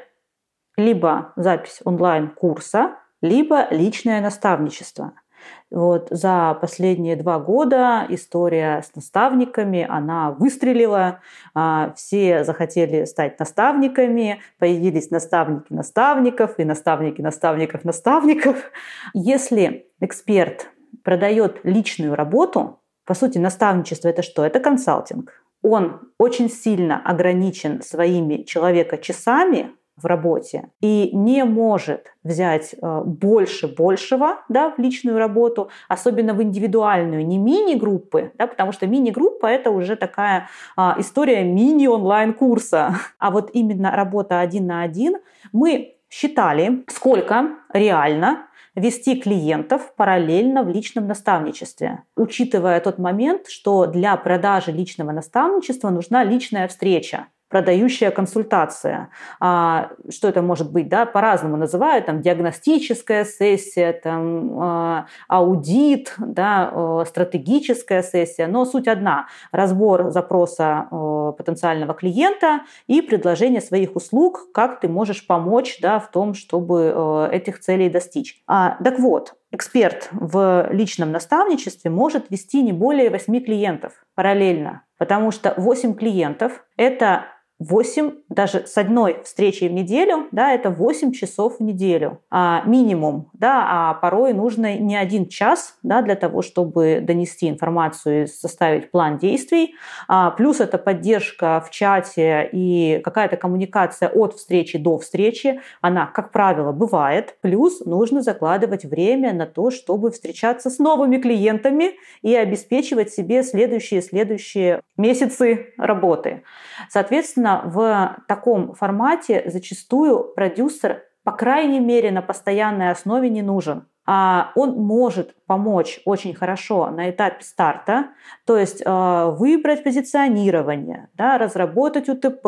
либо 0.78 1.34
запись 1.36 1.82
онлайн-курса, 1.84 2.96
либо 3.22 3.68
личное 3.72 4.22
наставничество– 4.22 5.14
вот 5.72 6.08
за 6.10 6.58
последние 6.60 7.16
два 7.16 7.40
года 7.40 8.06
история 8.10 8.82
с 8.82 8.96
наставниками, 8.96 9.86
она 9.88 10.32
выстрелила, 10.32 11.20
а, 11.54 11.94
все 11.96 12.44
захотели 12.44 13.06
стать 13.06 13.38
наставниками, 13.40 14.42
появились 14.58 15.12
наставники 15.12 15.72
наставников 15.72 16.58
и 16.58 16.66
наставники 16.66 17.22
наставников 17.22 17.84
наставников. 17.84 18.72
Если 19.14 19.88
эксперт 20.00 20.70
продает 21.04 21.60
личную 21.64 22.16
работу, 22.16 22.80
по 23.06 23.14
сути, 23.14 23.38
наставничество 23.38 24.08
это 24.08 24.24
что? 24.24 24.44
Это 24.44 24.60
консалтинг. 24.60 25.44
Он 25.62 26.02
очень 26.18 26.50
сильно 26.50 27.02
ограничен 27.04 27.82
своими 27.82 28.44
человека-часами, 28.44 29.72
в 30.02 30.06
работе 30.06 30.70
и 30.82 31.12
не 31.14 31.44
может 31.44 32.14
взять 32.24 32.76
э, 32.82 33.02
больше 33.06 33.68
большего 33.68 34.40
да, 34.50 34.72
в 34.72 34.80
личную 34.80 35.18
работу, 35.18 35.70
особенно 35.88 36.34
в 36.34 36.42
индивидуальную, 36.42 37.26
не 37.26 37.38
мини-группы, 37.38 38.32
да, 38.38 38.48
потому 38.48 38.72
что 38.72 38.88
мини-группа 38.88 39.46
это 39.46 39.72
уже 39.72 39.96
такая 39.96 40.48
а, 40.76 40.96
история 40.98 41.44
мини-онлайн-курса. 41.44 42.96
А 43.20 43.32
вот 43.32 43.50
именно 43.54 43.92
работа 43.92 44.40
один 44.40 44.68
на 44.68 44.82
один 44.82 45.18
мы 45.52 45.96
считали, 46.10 46.84
сколько 46.88 47.50
реально 47.74 48.48
вести 48.76 49.20
клиентов 49.20 49.94
параллельно 49.96 50.64
в 50.64 50.70
личном 50.70 51.08
наставничестве, 51.08 52.04
учитывая 52.16 52.80
тот 52.80 52.98
момент, 52.98 53.48
что 53.48 53.86
для 53.86 54.16
продажи 54.18 54.72
личного 54.72 55.12
наставничества 55.12 55.90
нужна 55.90 56.24
личная 56.24 56.68
встреча 56.68 57.28
продающая 57.50 58.12
консультация. 58.12 59.10
А, 59.40 59.90
что 60.10 60.28
это 60.28 60.42
может 60.42 60.72
быть? 60.72 60.88
Да? 60.88 61.06
По-разному 61.06 61.58
называют. 61.58 62.06
Там, 62.06 62.22
диагностическая 62.22 63.26
сессия, 63.26 63.92
там, 63.92 64.60
а, 64.62 65.06
аудит, 65.28 66.14
да, 66.18 66.72
а, 66.72 67.04
стратегическая 67.06 68.04
сессия. 68.04 68.48
Но 68.48 68.66
суть 68.66 68.88
одна. 68.88 69.28
Разбор 69.52 70.12
запроса 70.12 70.88
а, 70.92 71.32
потенциального 71.34 71.94
клиента 71.94 72.62
и 72.88 73.02
предложение 73.02 73.62
своих 73.62 73.96
услуг, 73.96 74.52
как 74.54 74.80
ты 74.80 74.88
можешь 74.88 75.26
помочь 75.26 75.80
да, 75.82 76.00
в 76.00 76.12
том, 76.12 76.34
чтобы 76.36 76.94
а, 76.96 77.30
этих 77.32 77.60
целей 77.60 77.90
достичь. 77.90 78.42
А, 78.48 78.78
так 78.84 79.00
вот, 79.00 79.34
эксперт 79.52 80.10
в 80.12 80.68
личном 80.72 81.12
наставничестве 81.12 81.90
может 81.90 82.30
вести 82.30 82.62
не 82.62 82.74
более 82.74 83.10
8 83.10 83.44
клиентов 83.44 83.94
параллельно, 84.16 84.84
потому 84.98 85.32
что 85.32 85.54
8 85.58 85.96
клиентов– 85.96 86.64
это 86.78 87.26
8, 87.60 88.12
даже 88.30 88.66
с 88.66 88.78
одной 88.78 89.22
встречей 89.26 89.68
в 89.68 89.74
неделю, 89.74 90.28
да, 90.32 90.54
это 90.54 90.70
8 90.70 91.12
часов 91.12 91.58
в 91.60 91.64
неделю 91.64 92.22
а, 92.32 92.64
минимум, 92.66 93.30
да, 93.34 93.66
а 93.68 93.94
порой 93.96 94.32
нужно 94.32 94.78
не 94.78 94.96
один 94.96 95.28
час, 95.28 95.78
да, 95.84 96.02
для 96.02 96.16
того, 96.16 96.42
чтобы 96.42 97.02
донести 97.02 97.50
информацию 97.50 98.24
и 98.24 98.28
составить 98.28 98.92
план 98.92 99.18
действий, 99.18 99.76
а, 100.08 100.32
плюс 100.32 100.62
это 100.62 100.78
поддержка 100.78 101.62
в 101.66 101.70
чате 101.70 102.50
и 102.54 103.02
какая-то 103.04 103.36
коммуникация 103.36 104.08
от 104.08 104.36
встречи 104.36 104.78
до 104.78 104.98
встречи, 104.98 105.60
она, 105.82 106.06
как 106.06 106.32
правило, 106.32 106.72
бывает, 106.72 107.38
плюс 107.42 107.82
нужно 107.82 108.22
закладывать 108.22 108.86
время 108.86 109.34
на 109.34 109.46
то, 109.46 109.70
чтобы 109.70 110.12
встречаться 110.12 110.70
с 110.70 110.80
новыми 110.80 111.18
клиентами 111.18 111.96
и 112.22 112.34
обеспечивать 112.36 113.12
себе 113.12 113.44
следующие-следующие 113.44 114.82
месяцы 114.96 115.74
работы. 115.78 116.44
Соответственно, 116.90 117.49
Конечно, 117.50 117.62
в 117.70 118.18
таком 118.28 118.74
формате 118.74 119.44
зачастую 119.48 120.34
продюсер, 120.36 121.04
по 121.24 121.32
крайней 121.32 121.80
мере, 121.80 122.12
на 122.12 122.22
постоянной 122.22 122.92
основе 122.92 123.30
не 123.30 123.42
нужен. 123.42 123.88
А 124.06 124.52
он 124.56 124.72
может 124.72 125.36
помочь 125.46 126.02
очень 126.06 126.34
хорошо 126.34 126.90
на 126.90 127.12
этапе 127.12 127.44
старта, 127.44 128.08
то 128.46 128.58
есть 128.58 128.82
э, 128.84 129.36
выбрать 129.38 129.84
позиционирование, 129.84 131.10
да, 131.14 131.38
разработать 131.38 132.10
УТП, 132.10 132.48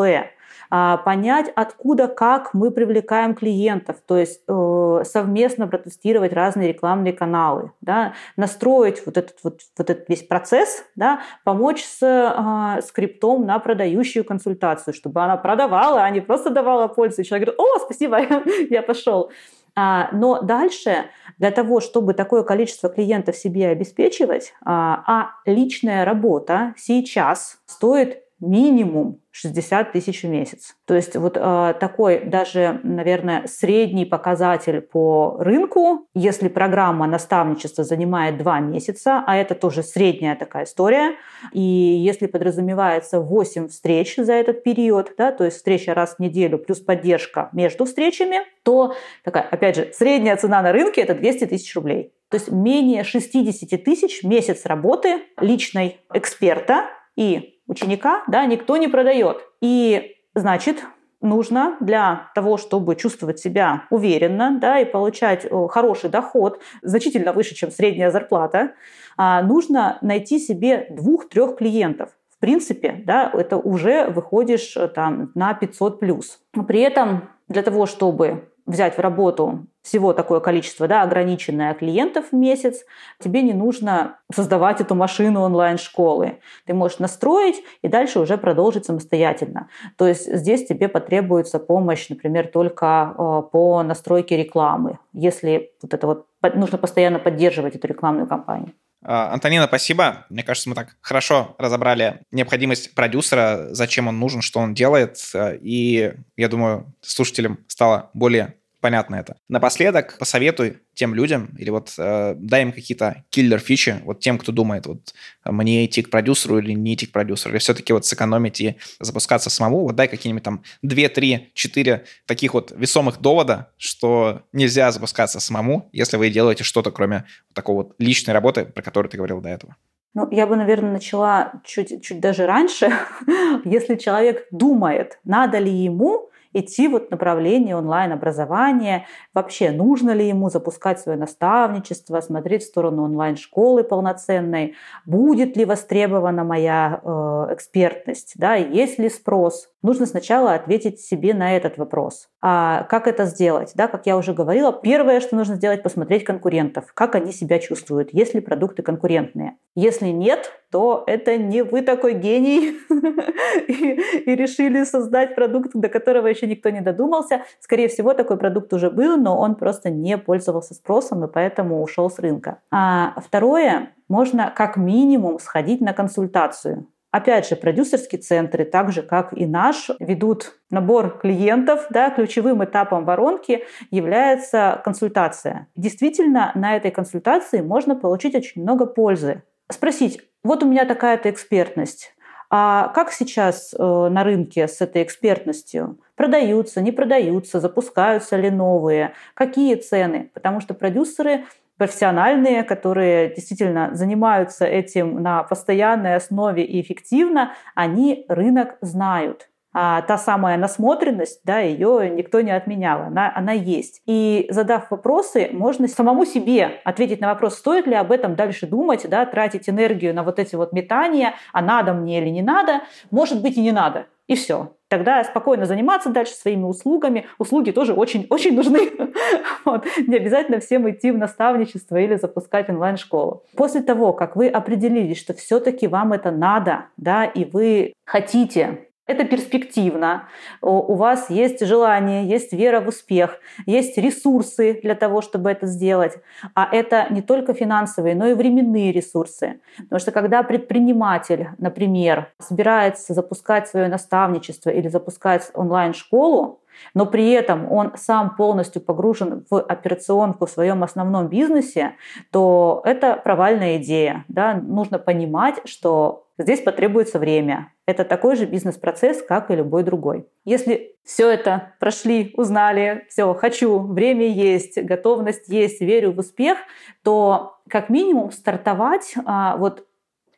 понять, 0.72 1.52
откуда, 1.54 2.08
как 2.08 2.54
мы 2.54 2.70
привлекаем 2.70 3.34
клиентов, 3.34 3.96
то 4.06 4.16
есть 4.16 4.40
э, 4.48 5.02
совместно 5.04 5.68
протестировать 5.68 6.32
разные 6.32 6.68
рекламные 6.68 7.12
каналы, 7.12 7.72
да, 7.82 8.14
настроить 8.36 9.04
вот 9.04 9.18
этот, 9.18 9.36
вот, 9.42 9.60
вот 9.76 9.90
этот 9.90 10.08
весь 10.08 10.22
процесс, 10.22 10.84
да, 10.96 11.20
помочь 11.44 11.84
с 11.84 11.98
а, 12.02 12.80
скриптом 12.80 13.44
на 13.44 13.58
продающую 13.58 14.24
консультацию, 14.24 14.94
чтобы 14.94 15.22
она 15.22 15.36
продавала, 15.36 16.04
а 16.04 16.10
не 16.10 16.22
просто 16.22 16.48
давала 16.48 16.88
пользу. 16.88 17.20
И 17.20 17.24
человек 17.24 17.48
говорит, 17.48 17.60
о, 17.60 17.78
спасибо, 17.84 18.20
я 18.70 18.82
пошел. 18.82 19.30
А, 19.74 20.08
но 20.12 20.40
дальше 20.40 21.04
для 21.36 21.50
того, 21.50 21.80
чтобы 21.80 22.14
такое 22.14 22.44
количество 22.44 22.88
клиентов 22.88 23.36
себе 23.36 23.68
обеспечивать, 23.68 24.54
а 24.64 25.32
личная 25.44 26.06
работа 26.06 26.74
сейчас 26.78 27.58
стоит 27.66 28.22
минимум 28.42 29.20
60 29.30 29.92
тысяч 29.92 30.24
в 30.24 30.28
месяц. 30.28 30.76
То 30.84 30.94
есть 30.94 31.16
вот 31.16 31.38
э, 31.40 31.74
такой 31.80 32.24
даже, 32.24 32.80
наверное, 32.82 33.46
средний 33.46 34.04
показатель 34.04 34.80
по 34.80 35.36
рынку, 35.38 36.06
если 36.14 36.48
программа 36.48 37.06
наставничества 37.06 37.84
занимает 37.84 38.36
2 38.38 38.60
месяца, 38.60 39.22
а 39.26 39.36
это 39.36 39.54
тоже 39.54 39.82
средняя 39.82 40.36
такая 40.36 40.64
история, 40.64 41.16
и 41.52 41.60
если 41.60 42.26
подразумевается 42.26 43.20
8 43.20 43.68
встреч 43.68 44.16
за 44.16 44.34
этот 44.34 44.64
период, 44.64 45.12
да, 45.16 45.32
то 45.32 45.44
есть 45.44 45.58
встреча 45.58 45.94
раз 45.94 46.16
в 46.16 46.18
неделю 46.18 46.58
плюс 46.58 46.80
поддержка 46.80 47.48
между 47.52 47.84
встречами, 47.86 48.38
то 48.64 48.94
такая, 49.24 49.44
опять 49.44 49.76
же, 49.76 49.90
средняя 49.94 50.36
цена 50.36 50.60
на 50.62 50.72
рынке 50.72 51.00
это 51.00 51.14
200 51.14 51.46
тысяч 51.46 51.74
рублей. 51.74 52.12
То 52.28 52.36
есть 52.36 52.50
менее 52.50 53.04
60 53.04 53.84
тысяч 53.84 54.22
месяц 54.24 54.66
работы 54.66 55.22
личной 55.38 56.00
эксперта 56.12 56.86
и 57.16 57.60
ученика 57.66 58.22
да, 58.28 58.44
никто 58.46 58.76
не 58.76 58.88
продает. 58.88 59.38
И 59.60 60.16
значит, 60.34 60.84
нужно 61.22 61.76
для 61.80 62.30
того, 62.34 62.58
чтобы 62.58 62.96
чувствовать 62.96 63.38
себя 63.38 63.84
уверенно 63.90 64.58
да, 64.60 64.80
и 64.80 64.84
получать 64.84 65.44
э, 65.44 65.68
хороший 65.70 66.10
доход, 66.10 66.60
значительно 66.82 67.32
выше, 67.32 67.54
чем 67.54 67.70
средняя 67.70 68.10
зарплата, 68.10 68.72
а, 69.16 69.42
нужно 69.42 69.98
найти 70.02 70.38
себе 70.38 70.88
двух-трех 70.90 71.56
клиентов. 71.56 72.10
В 72.28 72.38
принципе, 72.38 73.02
да, 73.06 73.30
это 73.32 73.56
уже 73.56 74.08
выходишь 74.08 74.76
э, 74.76 74.88
там, 74.88 75.30
на 75.34 75.54
500 75.54 76.00
плюс. 76.00 76.40
При 76.66 76.80
этом 76.80 77.28
для 77.48 77.62
того, 77.62 77.86
чтобы 77.86 78.51
взять 78.66 78.96
в 78.96 79.00
работу 79.00 79.66
всего 79.82 80.12
такое 80.12 80.40
количество, 80.40 80.86
да, 80.86 81.02
ограниченное 81.02 81.74
клиентов 81.74 82.26
в 82.30 82.36
месяц, 82.36 82.84
тебе 83.18 83.42
не 83.42 83.52
нужно 83.52 84.18
создавать 84.32 84.80
эту 84.80 84.94
машину 84.94 85.40
онлайн-школы. 85.40 86.38
Ты 86.66 86.74
можешь 86.74 87.00
настроить 87.00 87.56
и 87.82 87.88
дальше 87.88 88.20
уже 88.20 88.38
продолжить 88.38 88.84
самостоятельно. 88.84 89.68
То 89.96 90.06
есть 90.06 90.32
здесь 90.32 90.66
тебе 90.66 90.88
потребуется 90.88 91.58
помощь, 91.58 92.08
например, 92.08 92.46
только 92.46 93.14
э, 93.16 93.42
по 93.50 93.82
настройке 93.82 94.36
рекламы, 94.36 94.98
если 95.12 95.72
вот 95.82 95.94
это 95.94 96.06
вот 96.06 96.26
нужно 96.54 96.78
постоянно 96.78 97.18
поддерживать 97.18 97.74
эту 97.74 97.88
рекламную 97.88 98.28
кампанию. 98.28 98.72
А, 99.04 99.32
Антонина, 99.32 99.66
спасибо. 99.66 100.26
Мне 100.28 100.42
кажется, 100.42 100.68
мы 100.68 100.74
так 100.74 100.96
хорошо 101.00 101.54
разобрали 101.58 102.20
необходимость 102.30 102.94
продюсера, 102.94 103.68
зачем 103.70 104.08
он 104.08 104.18
нужен, 104.18 104.42
что 104.42 104.60
он 104.60 104.74
делает. 104.74 105.18
И 105.60 106.14
я 106.36 106.48
думаю, 106.48 106.94
слушателям 107.00 107.58
стало 107.66 108.10
более 108.14 108.54
понятно 108.82 109.14
это. 109.14 109.36
Напоследок 109.48 110.18
посоветуй 110.18 110.80
тем 110.92 111.14
людям, 111.14 111.54
или 111.56 111.70
вот 111.70 111.94
э, 111.96 112.34
дай 112.36 112.62
им 112.62 112.72
какие-то 112.72 113.24
киллер-фичи, 113.30 114.02
вот 114.04 114.20
тем, 114.20 114.38
кто 114.38 114.52
думает, 114.52 114.86
вот 114.86 115.14
мне 115.44 115.86
идти 115.86 116.02
к 116.02 116.10
продюсеру 116.10 116.58
или 116.58 116.72
не 116.72 116.94
идти 116.94 117.06
к 117.06 117.12
продюсеру, 117.12 117.52
или 117.52 117.58
все-таки 117.58 117.92
вот 117.92 118.04
сэкономить 118.04 118.60
и 118.60 118.76
запускаться 119.00 119.48
самому, 119.48 119.84
вот 119.84 119.96
дай 119.96 120.08
какие-нибудь 120.08 120.42
там 120.42 120.62
2, 120.82 121.08
3, 121.08 121.52
4 121.54 122.04
таких 122.26 122.54
вот 122.54 122.72
весомых 122.76 123.20
довода, 123.20 123.70
что 123.78 124.42
нельзя 124.52 124.90
запускаться 124.90 125.40
самому, 125.40 125.88
если 125.92 126.16
вы 126.16 126.28
делаете 126.28 126.64
что-то, 126.64 126.90
кроме 126.90 127.24
вот 127.48 127.54
такого 127.54 127.76
вот 127.76 127.94
личной 127.98 128.34
работы, 128.34 128.64
про 128.64 128.82
которую 128.82 129.08
ты 129.10 129.16
говорил 129.16 129.40
до 129.40 129.48
этого. 129.48 129.76
Ну, 130.14 130.28
я 130.30 130.46
бы, 130.46 130.56
наверное, 130.56 130.92
начала 130.92 131.54
чуть, 131.64 132.02
чуть 132.02 132.20
даже 132.20 132.46
раньше. 132.46 132.92
Если 133.64 133.94
человек 133.94 134.46
думает, 134.50 135.18
надо 135.24 135.58
ли 135.58 135.70
ему 135.70 136.28
идти 136.52 136.88
вот 136.88 137.08
в 137.08 137.10
направлении 137.10 137.72
онлайн-образования, 137.72 139.06
вообще 139.34 139.70
нужно 139.70 140.10
ли 140.10 140.28
ему 140.28 140.50
запускать 140.50 141.00
свое 141.00 141.18
наставничество, 141.18 142.20
смотреть 142.20 142.62
в 142.62 142.66
сторону 142.66 143.04
онлайн-школы 143.04 143.84
полноценной, 143.84 144.74
будет 145.06 145.56
ли 145.56 145.64
востребована 145.64 146.44
моя 146.44 147.00
э, 147.02 147.08
экспертность, 147.54 148.34
да, 148.36 148.54
есть 148.54 148.98
ли 148.98 149.08
спрос. 149.08 149.71
Нужно 149.82 150.06
сначала 150.06 150.54
ответить 150.54 151.00
себе 151.00 151.34
на 151.34 151.56
этот 151.56 151.76
вопрос. 151.76 152.28
А 152.40 152.84
как 152.84 153.08
это 153.08 153.24
сделать? 153.24 153.72
Да, 153.74 153.88
как 153.88 154.06
я 154.06 154.16
уже 154.16 154.32
говорила, 154.32 154.72
первое, 154.72 155.20
что 155.20 155.34
нужно 155.34 155.56
сделать, 155.56 155.82
посмотреть 155.82 156.22
конкурентов, 156.22 156.92
как 156.94 157.16
они 157.16 157.32
себя 157.32 157.58
чувствуют, 157.58 158.10
есть 158.12 158.32
ли 158.34 158.40
продукты 158.40 158.82
конкурентные. 158.82 159.56
Если 159.74 160.08
нет, 160.08 160.52
то 160.70 161.02
это 161.06 161.36
не 161.36 161.62
вы 161.62 161.82
такой 161.82 162.14
гений 162.14 162.76
и, 163.68 164.34
решили 164.36 164.84
создать 164.84 165.34
продукт, 165.34 165.72
до 165.74 165.88
которого 165.88 166.28
еще 166.28 166.46
никто 166.46 166.70
не 166.70 166.80
додумался. 166.80 167.42
Скорее 167.58 167.88
всего, 167.88 168.14
такой 168.14 168.36
продукт 168.36 168.72
уже 168.72 168.88
был, 168.90 169.16
но 169.16 169.36
он 169.36 169.56
просто 169.56 169.90
не 169.90 170.16
пользовался 170.16 170.74
спросом 170.74 171.24
и 171.24 171.28
поэтому 171.28 171.82
ушел 171.82 172.08
с 172.08 172.20
рынка. 172.20 172.58
А 172.70 173.14
второе, 173.20 173.90
можно 174.08 174.52
как 174.54 174.76
минимум 174.76 175.40
сходить 175.40 175.80
на 175.80 175.92
консультацию. 175.92 176.86
Опять 177.12 177.46
же, 177.46 177.56
продюсерские 177.56 178.22
центры, 178.22 178.64
так 178.64 178.90
же 178.90 179.02
как 179.02 179.34
и 179.34 179.44
наш, 179.44 179.90
ведут 180.00 180.54
набор 180.70 181.18
клиентов. 181.18 181.86
Да, 181.90 182.08
ключевым 182.08 182.64
этапом 182.64 183.04
воронки 183.04 183.64
является 183.90 184.80
консультация. 184.82 185.68
Действительно, 185.76 186.52
на 186.54 186.74
этой 186.74 186.90
консультации 186.90 187.60
можно 187.60 187.94
получить 187.94 188.34
очень 188.34 188.62
много 188.62 188.86
пользы. 188.86 189.42
Спросить, 189.70 190.20
вот 190.42 190.62
у 190.62 190.66
меня 190.66 190.86
такая-то 190.86 191.28
экспертность, 191.28 192.14
а 192.54 192.88
как 192.88 193.12
сейчас 193.12 193.72
э, 193.72 193.82
на 193.82 194.24
рынке 194.24 194.68
с 194.68 194.82
этой 194.82 195.02
экспертностью? 195.02 195.98
Продаются, 196.16 196.82
не 196.82 196.92
продаются, 196.92 197.60
запускаются 197.60 198.36
ли 198.36 198.50
новые? 198.50 199.14
Какие 199.32 199.76
цены? 199.76 200.30
Потому 200.34 200.60
что 200.60 200.74
продюсеры 200.74 201.46
профессиональные, 201.82 202.62
которые 202.62 203.34
действительно 203.34 203.90
занимаются 203.92 204.64
этим 204.64 205.20
на 205.20 205.42
постоянной 205.42 206.14
основе 206.14 206.62
и 206.62 206.80
эффективно, 206.80 207.54
они 207.74 208.24
рынок 208.28 208.76
знают. 208.82 209.48
А 209.74 210.02
та 210.02 210.16
самая 210.16 210.56
насмотренность, 210.58 211.40
да, 211.44 211.58
ее 211.58 212.08
никто 212.08 212.40
не 212.40 212.52
отменял, 212.52 213.02
она, 213.02 213.32
она 213.34 213.50
есть. 213.50 214.00
И 214.06 214.46
задав 214.50 214.92
вопросы, 214.92 215.48
можно 215.50 215.88
самому 215.88 216.24
себе 216.24 216.80
ответить 216.84 217.20
на 217.20 217.28
вопрос, 217.28 217.56
стоит 217.56 217.88
ли 217.88 217.94
об 217.94 218.12
этом 218.12 218.36
дальше 218.36 218.68
думать, 218.68 219.08
да, 219.08 219.26
тратить 219.26 219.68
энергию 219.68 220.14
на 220.14 220.22
вот 220.22 220.38
эти 220.38 220.54
вот 220.54 220.72
метания, 220.72 221.34
а 221.52 221.62
надо 221.62 221.94
мне 221.94 222.20
или 222.20 222.28
не 222.28 222.42
надо, 222.42 222.82
может 223.10 223.42
быть 223.42 223.56
и 223.56 223.60
не 223.60 223.72
надо, 223.72 224.06
и 224.32 224.34
все. 224.34 224.76
Тогда 224.88 225.24
спокойно 225.24 225.64
заниматься 225.64 226.10
дальше 226.10 226.32
своими 226.34 226.64
услугами. 226.64 227.26
Услуги 227.38 227.70
тоже 227.70 227.94
очень, 227.94 228.26
очень 228.28 228.54
нужны. 228.54 228.90
вот. 229.64 229.86
Не 230.06 230.16
обязательно 230.16 230.60
всем 230.60 230.88
идти 230.90 231.10
в 231.10 231.18
наставничество 231.18 231.96
или 231.96 232.16
запускать 232.16 232.68
онлайн-школу. 232.68 233.44
После 233.56 233.82
того, 233.82 234.12
как 234.12 234.36
вы 234.36 234.48
определились, 234.48 235.18
что 235.18 235.34
все-таки 235.34 235.86
вам 235.86 236.12
это 236.12 236.30
надо, 236.30 236.86
да, 236.96 237.24
и 237.24 237.44
вы 237.44 237.94
хотите 238.04 238.88
это 239.06 239.24
перспективно. 239.24 240.28
У 240.60 240.94
вас 240.94 241.28
есть 241.28 241.64
желание, 241.66 242.26
есть 242.26 242.52
вера 242.52 242.80
в 242.80 242.88
успех, 242.88 243.38
есть 243.66 243.98
ресурсы 243.98 244.80
для 244.82 244.94
того, 244.94 245.22
чтобы 245.22 245.50
это 245.50 245.66
сделать. 245.66 246.18
А 246.54 246.68
это 246.70 247.06
не 247.10 247.20
только 247.20 247.52
финансовые, 247.52 248.14
но 248.14 248.28
и 248.28 248.34
временные 248.34 248.92
ресурсы. 248.92 249.60
Потому 249.76 249.98
что 249.98 250.12
когда 250.12 250.42
предприниматель, 250.42 251.48
например, 251.58 252.32
собирается 252.38 253.12
запускать 253.12 253.68
свое 253.68 253.88
наставничество 253.88 254.70
или 254.70 254.88
запускать 254.88 255.50
онлайн-школу, 255.54 256.60
но 256.94 257.06
при 257.06 257.30
этом 257.30 257.70
он 257.70 257.92
сам 257.96 258.36
полностью 258.36 258.82
погружен 258.82 259.44
в 259.50 259.60
операционку 259.60 260.46
в 260.46 260.50
своем 260.50 260.82
основном 260.82 261.28
бизнесе, 261.28 261.96
то 262.30 262.82
это 262.84 263.16
провальная 263.16 263.76
идея. 263.78 264.24
Да? 264.28 264.54
Нужно 264.54 264.98
понимать, 264.98 265.60
что 265.64 266.26
здесь 266.38 266.60
потребуется 266.60 267.18
время. 267.18 267.72
Это 267.86 268.04
такой 268.04 268.36
же 268.36 268.46
бизнес-процесс, 268.46 269.22
как 269.22 269.50
и 269.50 269.56
любой 269.56 269.82
другой. 269.82 270.28
Если 270.44 270.94
все 271.04 271.30
это 271.30 271.74
прошли, 271.80 272.32
узнали, 272.36 273.06
все, 273.08 273.34
хочу, 273.34 273.78
время 273.80 274.28
есть, 274.28 274.80
готовность 274.82 275.48
есть, 275.48 275.80
верю 275.80 276.12
в 276.12 276.18
успех, 276.18 276.58
то 277.02 277.56
как 277.68 277.88
минимум 277.88 278.30
стартовать, 278.30 279.14
а, 279.24 279.56
вот 279.56 279.86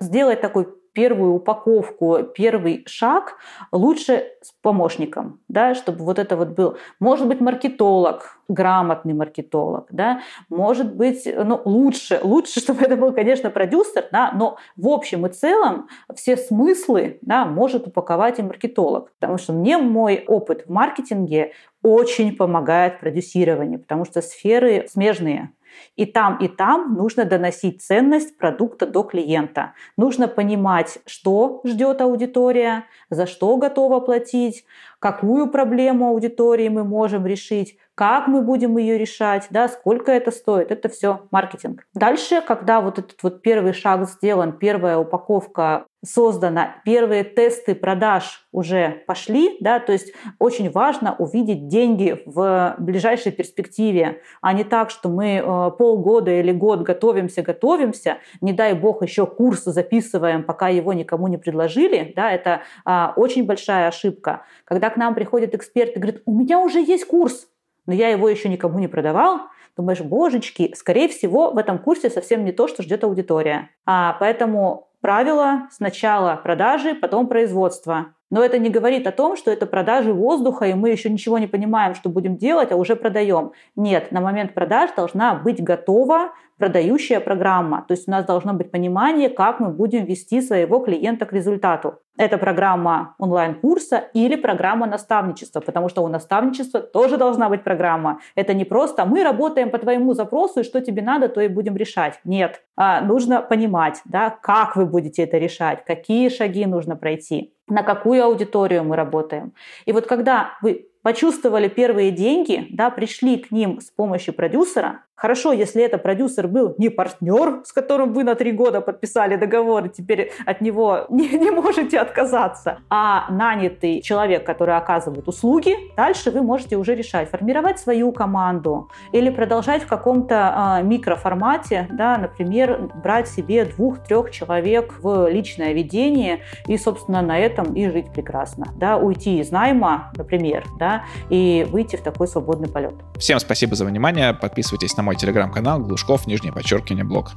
сделать 0.01 0.41
такой 0.41 0.68
первую 0.95 1.34
упаковку, 1.34 2.22
первый 2.34 2.84
шаг 2.86 3.36
лучше 3.72 4.32
с 4.40 4.53
помощником, 4.62 5.40
да, 5.49 5.74
чтобы 5.74 6.05
вот 6.05 6.18
это 6.18 6.36
вот 6.36 6.51
был. 6.51 6.76
Может 7.01 7.26
быть, 7.26 7.40
маркетолог, 7.40 8.38
грамотный 8.49 9.12
маркетолог, 9.12 9.86
да, 9.90 10.20
может 10.49 10.95
быть, 10.95 11.26
ну, 11.26 11.61
лучше, 11.64 12.20
лучше, 12.22 12.61
чтобы 12.64 12.84
это 12.84 12.97
был, 12.97 13.12
конечно, 13.12 13.51
продюсер, 13.51 14.07
да, 14.12 14.32
но 14.32 14.57
в 14.76 14.88
общем 14.88 15.26
и 15.26 15.30
целом 15.30 15.88
все 16.14 16.36
смыслы, 16.36 17.18
да, 17.22 17.45
может 17.45 17.86
упаковать 17.86 18.38
и 18.38 18.42
маркетолог, 18.42 19.11
потому 19.18 19.38
что 19.38 19.53
мне 19.53 19.78
мой 19.78 20.24
опыт 20.26 20.64
в 20.66 20.70
маркетинге 20.70 21.53
очень 21.82 22.34
помогает 22.34 23.01
продюсированию, 23.01 23.78
потому 23.78 24.05
что 24.05 24.22
сферы 24.22 24.86
смежные. 24.88 25.51
И 25.97 26.07
там, 26.07 26.39
и 26.39 26.49
там 26.49 26.95
нужно 26.95 27.25
доносить 27.25 27.83
ценность 27.83 28.37
продукта 28.37 28.87
до 28.87 29.03
клиента. 29.03 29.75
Нужно 29.97 30.29
понимать, 30.29 30.99
что 31.07 31.61
ждет 31.64 32.01
аудитория, 32.01 32.85
за 33.11 33.27
что 33.27 33.57
готова 33.57 34.01
платить, 34.01 34.64
какую 34.99 35.49
проблему 35.49 36.09
аудитории 36.09 36.68
мы 36.68 36.85
можем 36.85 37.27
решить, 37.27 37.79
как 37.95 38.26
мы 38.26 38.42
будем 38.42 38.76
ее 38.76 38.99
решать, 38.99 39.47
да, 39.51 39.68
сколько 39.68 40.11
это 40.11 40.30
стоит. 40.30 40.70
Это 40.70 40.88
все 40.88 41.22
маркетинг. 41.30 41.86
Дальше, 41.95 42.42
когда 42.47 42.80
вот 42.80 42.99
этот 42.99 43.22
вот 43.22 43.42
первый 43.42 43.72
шаг 43.72 44.09
сделан, 44.09 44.53
первая 44.53 44.99
упаковка 44.99 45.86
создана, 46.05 46.76
первые 46.84 47.24
тесты 47.24 47.74
продаж 47.74 48.47
уже 48.53 49.03
пошли, 49.07 49.57
да, 49.61 49.80
то 49.80 49.92
есть 49.92 50.12
очень 50.38 50.70
важно 50.70 51.14
увидеть 51.18 51.68
деньги 51.68 52.22
в 52.26 52.74
ближайшей 52.78 53.32
перспективе, 53.32 54.20
а 54.42 54.53
не 54.53 54.64
так, 54.64 54.90
что 54.90 55.09
мы 55.09 55.42
э, 55.42 55.70
полгода 55.78 56.30
или 56.30 56.53
год 56.53 56.82
готовимся, 56.82 57.42
готовимся, 57.42 58.18
не 58.42 58.53
дай 58.53 58.74
бог 58.74 59.03
еще 59.03 59.26
курс 59.26 59.64
записываем, 59.64 60.45
пока 60.45 60.68
его 60.68 60.92
никому 60.92 61.26
не 61.28 61.38
предложили, 61.38 62.12
да, 62.14 62.30
это 62.32 62.62
а, 62.84 63.14
очень 63.16 63.47
большая 63.47 63.88
ошибка. 63.88 64.42
Когда 64.64 64.90
к 64.90 64.97
нам 64.97 65.14
приходит 65.14 65.55
эксперт 65.55 65.97
и 65.97 65.99
говорит, 65.99 66.22
у 66.26 66.34
меня 66.34 66.59
уже 66.59 66.80
есть 66.80 67.07
курс, 67.07 67.49
но 67.87 67.93
я 67.93 68.09
его 68.09 68.28
еще 68.28 68.49
никому 68.49 68.78
не 68.78 68.89
продавал, 68.89 69.41
думаешь, 69.76 70.01
божечки, 70.01 70.72
скорее 70.76 71.09
всего, 71.09 71.51
в 71.51 71.59
этом 71.59 71.78
курсе 71.78 72.11
совсем 72.11 72.45
не 72.45 72.53
то, 72.53 72.68
что 72.68 72.82
ждет 72.82 73.05
аудитория. 73.05 73.70
А 73.87 74.16
поэтому 74.20 74.89
правило 75.01 75.68
сначала 75.70 76.37
продажи, 76.37 76.95
потом 76.95 77.26
производство. 77.26 78.14
Но 78.30 78.43
это 78.43 78.59
не 78.59 78.70
говорит 78.70 79.07
о 79.07 79.12
том, 79.12 79.37
что 79.37 79.51
это 79.51 79.66
продажи 79.66 80.12
воздуха, 80.12 80.66
и 80.66 80.74
мы 80.74 80.91
еще 80.91 81.11
ничего 81.11 81.39
не 81.39 81.47
понимаем, 81.47 81.95
что 81.95 82.09
будем 82.09 82.37
делать, 82.37 82.72
а 82.72 82.76
уже 82.76 82.97
продаем. 82.97 83.53
Нет, 83.76 84.11
на 84.12 84.20
момент 84.20 84.55
продаж 84.55 84.91
должна 84.97 85.35
быть 85.35 85.62
готова 85.62 86.32
продающая 86.59 87.21
программа. 87.21 87.85
То 87.89 87.95
есть 87.95 88.09
у 88.09 88.11
нас 88.11 88.25
должно 88.25 88.53
быть 88.53 88.71
понимание, 88.71 89.29
как 89.29 89.61
мы 89.61 89.69
будем 89.71 90.05
вести 90.05 90.41
своего 90.41 90.79
клиента 90.79 91.27
к 91.27 91.33
результату. 91.33 91.99
Это 92.17 92.39
программа 92.39 93.17
онлайн-курса 93.19 94.05
или 94.15 94.37
программа 94.37 94.87
наставничества, 94.87 95.61
потому 95.61 95.89
что 95.89 96.05
у 96.05 96.09
наставничества 96.09 96.81
тоже 96.81 97.17
должна 97.17 97.49
быть 97.49 97.65
программа. 97.65 98.21
Это 98.37 98.55
не 98.55 98.65
просто 98.65 99.05
мы 99.05 99.25
работаем 99.25 99.71
по 99.71 99.79
твоему 99.79 100.15
запросу, 100.15 100.61
и 100.61 100.65
что 100.65 100.81
тебе 100.81 101.03
надо, 101.03 101.29
то 101.29 101.41
и 101.41 101.49
будем 101.49 101.77
решать. 101.77 102.21
Нет. 102.25 102.63
А, 102.77 103.01
нужно 103.01 103.43
понимать, 103.43 104.01
да, 104.05 104.31
как 104.31 104.77
вы 104.77 104.87
будете 104.87 105.25
это 105.25 105.39
решать, 105.39 105.85
какие 105.85 106.29
шаги 106.29 106.67
нужно 106.67 106.95
пройти, 106.95 107.53
на 107.69 107.83
какую 107.83 108.25
аудиторию 108.25 108.85
мы 108.85 108.95
работаем. 108.95 109.53
И 109.85 109.93
вот 109.93 110.07
когда 110.07 110.51
вы 110.63 110.87
почувствовали 111.05 111.69
первые 111.69 112.11
деньги, 112.11 112.67
да, 112.71 112.89
пришли 112.89 113.37
к 113.37 113.51
ним 113.51 113.79
с 113.81 113.91
помощью 113.91 114.33
продюсера, 114.33 115.03
Хорошо, 115.17 115.53
если 115.53 115.83
это 115.83 115.97
продюсер 115.97 116.49
был 116.49 116.75
не 116.77 116.89
партнер, 116.89 117.63
с 117.65 117.73
которым 117.73 118.13
вы 118.13 118.25
на 118.25 118.35
три 118.35 118.51
года 118.51 118.81
подписали 118.81 119.37
договор, 119.37 119.87
и 119.87 119.89
теперь 119.89 120.33
от 120.45 120.61
него 120.61 121.07
не, 121.09 121.29
не 121.29 121.51
можете 121.51 121.99
отказаться, 121.99 122.81
а 122.91 123.31
нанятый 123.31 124.03
человек, 124.03 124.45
который 124.45 124.77
оказывает 124.77 125.27
услуги, 125.29 125.77
дальше 125.97 126.31
вы 126.31 126.43
можете 126.43 126.77
уже 126.77 126.95
решать, 126.95 127.31
формировать 127.31 127.79
свою 127.79 128.11
команду 128.13 128.91
или 129.13 129.31
продолжать 129.31 129.85
в 129.85 129.87
каком-то 129.87 130.81
э, 130.81 130.85
микроформате, 130.85 131.89
да, 131.93 132.19
например, 132.19 132.91
брать 133.03 133.29
себе 133.29 133.65
двух-трех 133.65 134.33
человек 134.33 134.97
в 135.01 135.29
личное 135.31 135.73
ведение 135.73 136.41
и, 136.67 136.77
собственно, 136.77 137.23
на 137.23 137.39
этом 137.39 137.73
и 137.75 137.89
жить 137.89 138.13
прекрасно. 138.13 138.67
Да, 138.77 138.97
уйти 138.97 139.39
из 139.39 139.53
найма, 139.53 140.13
например, 140.17 140.65
да, 140.79 140.93
и 141.30 141.66
выйти 141.70 141.97
в 141.97 142.03
такой 142.03 142.28
свободный 142.28 142.68
полет. 142.68 142.95
Всем 143.18 143.38
спасибо 143.38 143.74
за 143.74 143.84
внимание. 143.84 144.34
Подписывайтесь 144.34 144.97
на 144.97 145.03
мой 145.03 145.16
телеграм-канал 145.16 145.80
Глушков, 145.80 146.26
нижнее 146.26 146.53
подчеркивание, 146.53 147.05
блог. 147.05 147.32